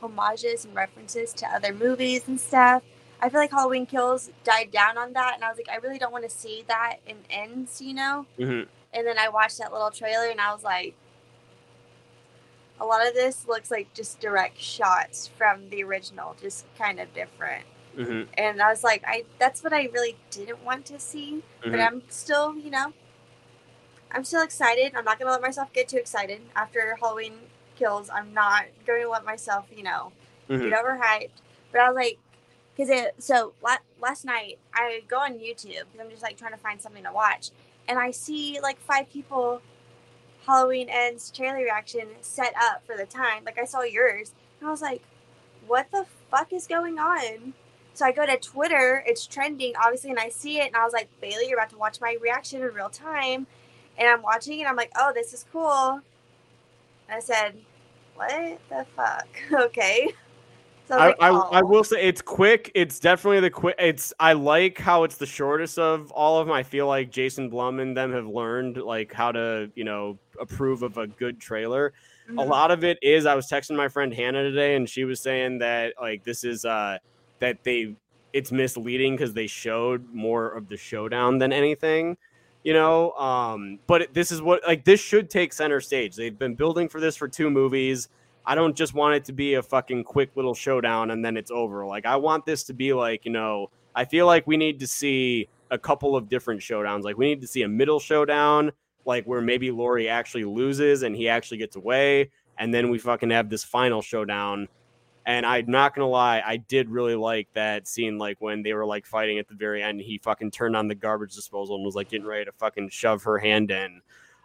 [0.00, 2.82] homages and references to other movies and stuff.
[3.20, 5.98] I feel like Halloween Kills died down on that, and I was like, I really
[5.98, 8.26] don't want to see that in ends, you know.
[8.38, 10.94] hmm And then I watched that little trailer, and I was like,
[12.80, 17.12] a lot of this looks like just direct shots from the original, just kind of
[17.14, 17.64] different
[17.96, 21.72] hmm and I was like, I that's what I really didn't want to see, but
[21.72, 21.86] Mhm.
[21.86, 22.92] I'm still, you know,
[24.12, 24.92] I'm still excited.
[24.94, 27.34] I'm not gonna let myself get too excited after Halloween
[27.76, 28.08] Kills.
[28.10, 30.12] I'm not going to let myself, you know,
[30.48, 30.70] Mhm.
[30.70, 31.30] get overhyped.
[31.72, 32.18] But I was like,
[32.76, 36.52] because it so la- last night I go on YouTube because I'm just like trying
[36.52, 37.50] to find something to watch,
[37.88, 39.62] and I see like five people
[40.46, 43.44] Halloween ends trailer reaction set up for the time.
[43.44, 45.02] Like I saw yours, and I was like,
[45.66, 47.54] what the fuck is going on?
[47.94, 50.92] So I go to Twitter, it's trending, obviously, and I see it, and I was
[50.92, 53.46] like, Bailey, you're about to watch my reaction in real time.
[53.98, 56.00] And I'm watching it, I'm like, oh, this is cool.
[57.08, 57.56] And I said,
[58.14, 59.26] what the fuck?
[59.52, 60.10] okay.
[60.88, 61.48] So I, I, like, I, oh.
[61.52, 62.72] I will say it's quick.
[62.74, 63.74] It's definitely the quick.
[63.78, 66.54] It's I like how it's the shortest of all of them.
[66.54, 70.82] I feel like Jason Blum and them have learned like how to you know approve
[70.82, 71.92] of a good trailer.
[72.30, 72.48] A Mhm.
[72.48, 75.58] lot of it is I was texting my friend Hannah today, and she was saying
[75.58, 76.96] that like this is uh
[77.40, 77.94] that they
[78.32, 82.16] it's misleading because they showed more of the showdown than anything
[82.64, 86.54] you know um but this is what like this should take center stage they've been
[86.54, 88.08] building for this for two movies
[88.48, 91.50] i don't just want it to be a fucking quick little showdown and then it's
[91.50, 94.80] over like i want this to be like you know i feel like we need
[94.80, 98.72] to see a couple of different showdowns like we need to see a middle showdown
[99.04, 103.30] like where maybe Laurie actually loses and he actually gets away and then we fucking
[103.30, 104.68] have this final showdown
[105.28, 108.86] and I'm not gonna lie, I did really like that scene, like when they were
[108.86, 110.00] like fighting at the very end.
[110.00, 113.22] He fucking turned on the garbage disposal and was like getting ready to fucking shove
[113.24, 114.00] her hand in.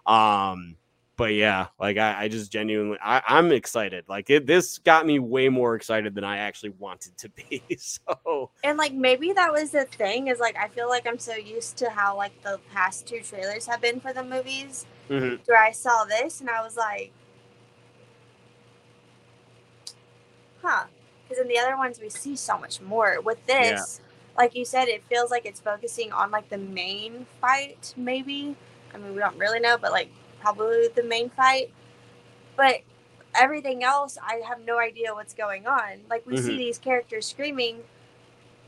[0.06, 0.76] Um,
[1.24, 4.04] but yeah, like I, I just genuinely, I, I'm excited.
[4.10, 7.64] Like it, this got me way more excited than I actually wanted to be.
[7.80, 11.34] So And like maybe that was the thing is like I feel like I'm so
[11.34, 15.40] used to how like the past two trailers have been for the movies mhm.
[15.46, 17.14] where I saw this and I was like,
[20.62, 20.88] huh.
[21.24, 23.22] Because in the other ones we see so much more.
[23.22, 24.02] With this,
[24.38, 28.58] like you said, it feels like it's focusing on like the main fight, maybe.
[28.94, 30.10] I mean, we don't really know, but like
[30.44, 31.72] probably the main fight.
[32.58, 32.82] But
[33.34, 36.02] everything else, I have no idea what's going on.
[36.10, 36.58] Like we see Mhm.
[36.58, 37.84] these characters screaming.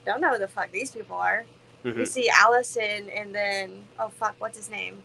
[0.06, 1.46] Don't know who the fuck these people are.
[1.84, 2.08] We Mhm.
[2.08, 5.04] see Allison and then oh fuck, what's his name?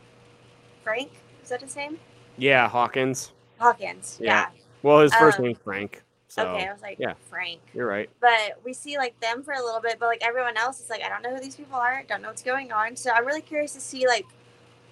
[0.82, 1.10] Frank?
[1.42, 1.98] Is that his name?
[2.38, 3.32] yeah, Hawkins.
[3.58, 4.18] Hawkins.
[4.20, 4.26] Yeah.
[4.26, 4.50] Yeah.
[4.82, 6.02] Well, his first Um, name's Frank.
[6.28, 7.14] So okay, I was like yeah.
[7.28, 7.60] Frank.
[7.74, 8.08] you're right.
[8.20, 11.02] But we see like them for a little bit, but like everyone else is like,
[11.02, 12.96] I don't know who these people are, don't know what's going on.
[12.96, 14.26] So I'm really curious to see like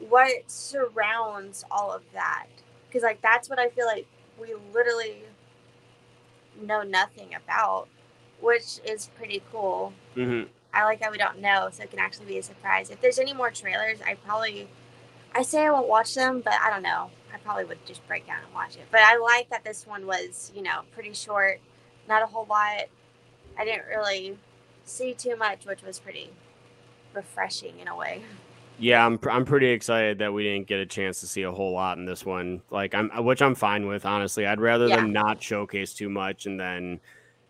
[0.00, 2.46] what surrounds all of that.
[2.88, 4.06] Because like that's what I feel like
[4.40, 5.24] we literally
[6.60, 7.88] know nothing about,
[8.40, 9.92] which is pretty cool.
[10.14, 12.90] hmm I like that we don't know, so it can actually be a surprise.
[12.90, 14.68] If there's any more trailers, I probably,
[15.34, 17.10] I say I won't watch them, but I don't know.
[17.32, 18.86] I probably would just break down and watch it.
[18.90, 21.60] But I like that this one was, you know, pretty short,
[22.06, 22.84] not a whole lot.
[23.58, 24.36] I didn't really
[24.84, 26.30] see too much, which was pretty
[27.14, 28.22] refreshing in a way.
[28.80, 31.72] Yeah, I'm I'm pretty excited that we didn't get a chance to see a whole
[31.72, 32.62] lot in this one.
[32.70, 34.46] Like I'm which I'm fine with, honestly.
[34.46, 34.96] I'd rather Yeah.
[34.96, 37.00] them not showcase too much and then,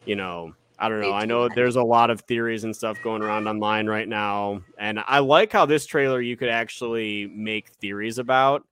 [0.07, 1.13] you know, I don't know.
[1.13, 5.03] I know there's a lot of theories and stuff going around online right now, and
[5.07, 8.65] I like how this trailer you could actually make theories about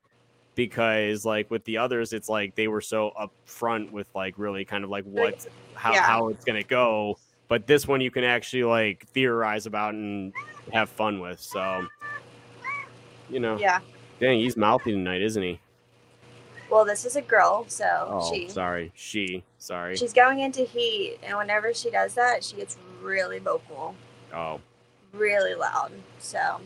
[0.55, 4.85] because like with the others it's like they were so upfront with like really kind
[4.85, 6.03] of like what how Yeah.
[6.03, 10.33] how it's going to go but this one you can actually like theorize about and
[10.73, 11.41] have fun with.
[11.41, 11.87] So,
[13.29, 13.81] you know, Yeah.
[14.21, 15.61] dang, he's mouthy tonight, isn't he?
[16.71, 19.97] Well, this is a girl, so Oh, she sorry, she, sorry.
[19.97, 23.95] she's going into heat, and whenever she does that, she gets really vocal,
[24.35, 24.61] Oh,
[25.13, 25.93] really loud.
[26.19, 26.61] So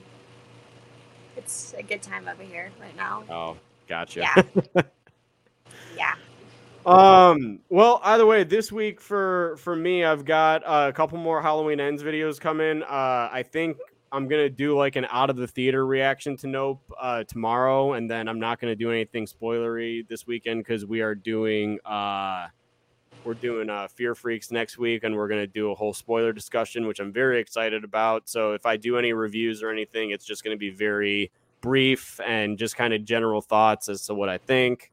[1.37, 3.25] it's a good time over here right now.
[3.31, 3.57] oh,
[3.89, 4.21] gotcha.
[4.21, 4.83] Yeah.
[5.97, 6.15] Yeah.
[6.87, 7.61] Um.
[7.69, 11.79] Well, either way, this week for for me, I've got uh, a couple more Halloween
[11.81, 12.83] ends videos coming.
[12.83, 13.77] Uh, I think
[14.13, 18.11] I'm gonna do like an out of the theater reaction to Nope uh, tomorrow, and
[18.11, 22.49] then I'm not gonna do anything spoilery this weekend because we are doing uh,
[23.25, 26.87] we're doing uh, Fear Freaks next week, and we're gonna do a whole spoiler discussion,
[26.87, 28.29] which I'm very excited about.
[28.29, 31.31] So if I do any reviews or anything, it's just gonna be very
[31.61, 34.91] brief and just kind of general thoughts as to what I think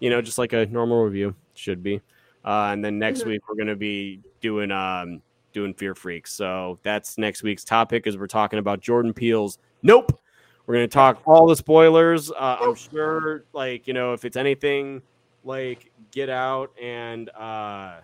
[0.00, 1.96] you know, just like a normal review should be.
[2.44, 3.26] Uh, and then next Mhm.
[3.26, 5.22] week we're gonna be doing um
[5.58, 6.32] doing Fear Freaks.
[6.32, 10.20] So that's next week's topic is we're talking about Jordan Peele's Nope.
[10.66, 12.30] We're gonna talk all the spoilers.
[12.30, 15.02] Uh, I'm sure, like you know, if it's anything
[15.42, 17.94] like Get Out and uh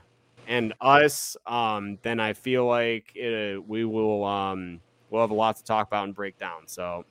[0.48, 4.80] and Us, um, then I feel like it, we will um
[5.11, 6.66] we'll have a lot to talk about and break down.
[6.66, 7.05] So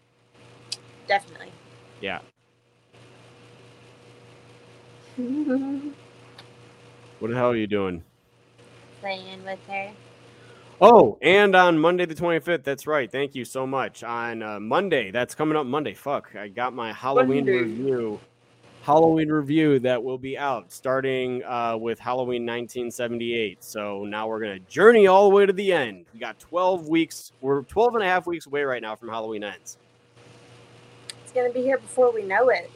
[1.08, 1.54] Definitely.
[2.02, 2.20] yeah,
[5.16, 5.30] what
[7.30, 8.04] the hell are you doing?
[9.00, 9.92] Playing with her.
[10.86, 13.10] Oh, and on Monday the 25th, that's right.
[13.10, 14.04] Thank you so much.
[14.04, 15.94] On uh, Monday, that's coming up Monday.
[15.94, 17.60] Fuck, I got my Halloween Monday.
[17.60, 18.20] review.
[18.82, 23.64] Halloween review that will be out starting uh, with Halloween 1978.
[23.64, 26.06] So now we're going to journey all the way to the end.
[26.14, 27.32] We got 12 weeks.
[27.40, 29.78] We're 12 and a half weeks away right now from Halloween ends.
[31.24, 32.70] It's gonna be here before we know it.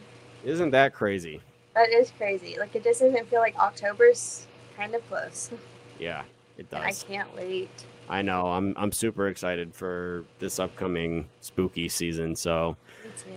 [0.45, 1.41] Isn't that crazy?
[1.75, 2.55] That is crazy.
[2.57, 4.47] Like it just doesn't feel like October's
[4.77, 5.51] kind of close.
[5.99, 6.23] Yeah,
[6.57, 7.69] it And I can't wait.
[8.09, 8.47] I know.
[8.47, 12.35] I'm I'm super excited for this upcoming spooky season.
[12.35, 12.77] So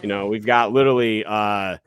[0.02, 1.78] You know, we've got literally uh,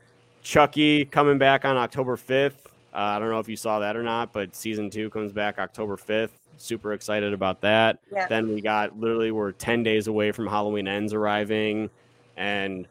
[0.41, 2.51] Chucky coming back on October 5th.
[2.93, 5.57] Uh, I don't know if you saw that or not, but season two comes back
[5.59, 6.29] October 5th.
[6.57, 7.99] Super excited about that.
[8.11, 8.27] Yeah.
[8.27, 11.89] Then we got literally, we're 10 days away from Halloween Ends arriving.
[12.37, 12.87] And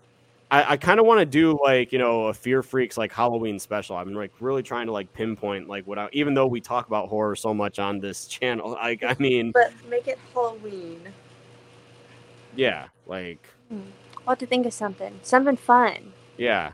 [0.53, 3.59] I, I kind of want to do like, you know, a Fear Freaks like Halloween
[3.59, 3.97] special.
[3.97, 7.09] I'm like really trying to like pinpoint like what I, even though we talk about
[7.09, 11.01] horror so much on this channel, like, I mean, But make it Halloween.
[12.55, 13.81] yeah, like, hmm.
[14.19, 15.19] I'll have to think of something.
[15.23, 16.13] Something fun.
[16.37, 16.73] yeah.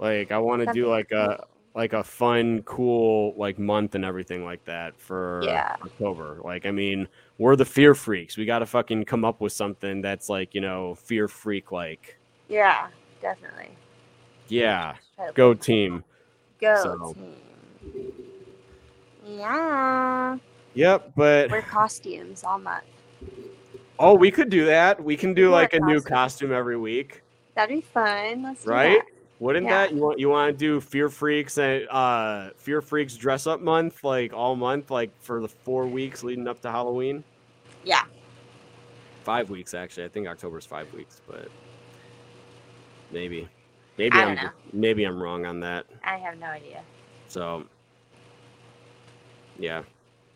[0.00, 1.44] Like I want to do like a,
[1.76, 5.76] like a fun, cool like month and everything like that for Yeah.
[5.84, 6.40] October.
[6.42, 7.06] Like, I mean,
[7.38, 8.36] we're the fear freaks.
[8.36, 12.18] We got to fucking come up with something that's like, you know, fear freak like.
[12.48, 12.88] Yeah,
[13.22, 13.70] definitely.
[14.48, 14.94] Yeah,
[15.34, 16.04] go team.
[16.60, 17.34] Go So- team.
[19.26, 20.38] Yeah.
[20.74, 22.84] Yep, but Wear costumes all month.
[23.98, 25.02] oh, we could do that.
[25.02, 27.22] We can do Wear like a new costume every week,
[27.54, 28.42] That'd be fun.
[28.42, 29.00] Let's do right?
[29.38, 29.86] Wouldn't Yeah.
[29.86, 33.60] that you want you want to do fear freaks and uh fear freaks dress up
[33.60, 37.22] month like all month like for the 4 weeks leading up to Halloween?
[37.84, 38.04] Yeah.
[39.24, 40.04] 5 weeks actually.
[40.04, 41.48] I think October's 5 weeks, but
[43.14, 43.48] maybe
[43.96, 44.50] maybe I'm know.
[44.72, 45.86] maybe I'm wrong on that.
[46.04, 46.82] I have no idea.
[47.28, 47.64] So,
[49.58, 49.82] yeah.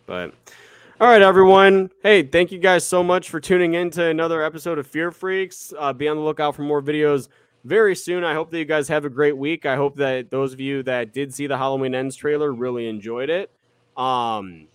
[0.06, 0.32] But,
[1.00, 1.90] all right, everyone.
[2.02, 5.74] Hey, thank you guys so much for tuning in to another episode of Fear Freaks.
[5.78, 7.28] Uh, be on the lookout for more videos
[7.64, 8.24] very soon.
[8.24, 9.66] I hope that you guys have a great week.
[9.66, 13.28] I hope that those of you that did see the Halloween Ends trailer really enjoyed
[13.28, 13.50] it.
[13.96, 14.68] Um,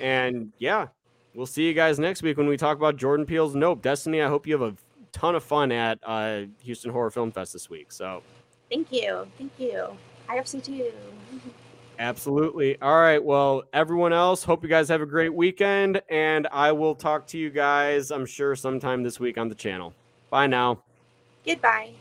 [0.00, 0.86] and yeah,
[1.34, 3.82] we'll see you guys next week when we talk about Jordan Peele's Nope.
[3.82, 4.76] Destiny, I hope you have a
[5.16, 7.90] ton of fun at uh, Houston Horror Film Fest this week.
[7.90, 8.22] So,
[8.70, 9.26] Thank you.
[9.38, 9.96] Thank you.
[10.28, 10.92] IFC too.
[11.98, 12.78] Absolutely.
[12.82, 13.22] All right.
[13.22, 16.02] Well, everyone else, hope you guys have a great weekend.
[16.10, 19.94] And I will talk to you guys, I'm sure, sometime this week on the channel.
[20.28, 20.82] Bye now.
[21.46, 21.92] Goodbye.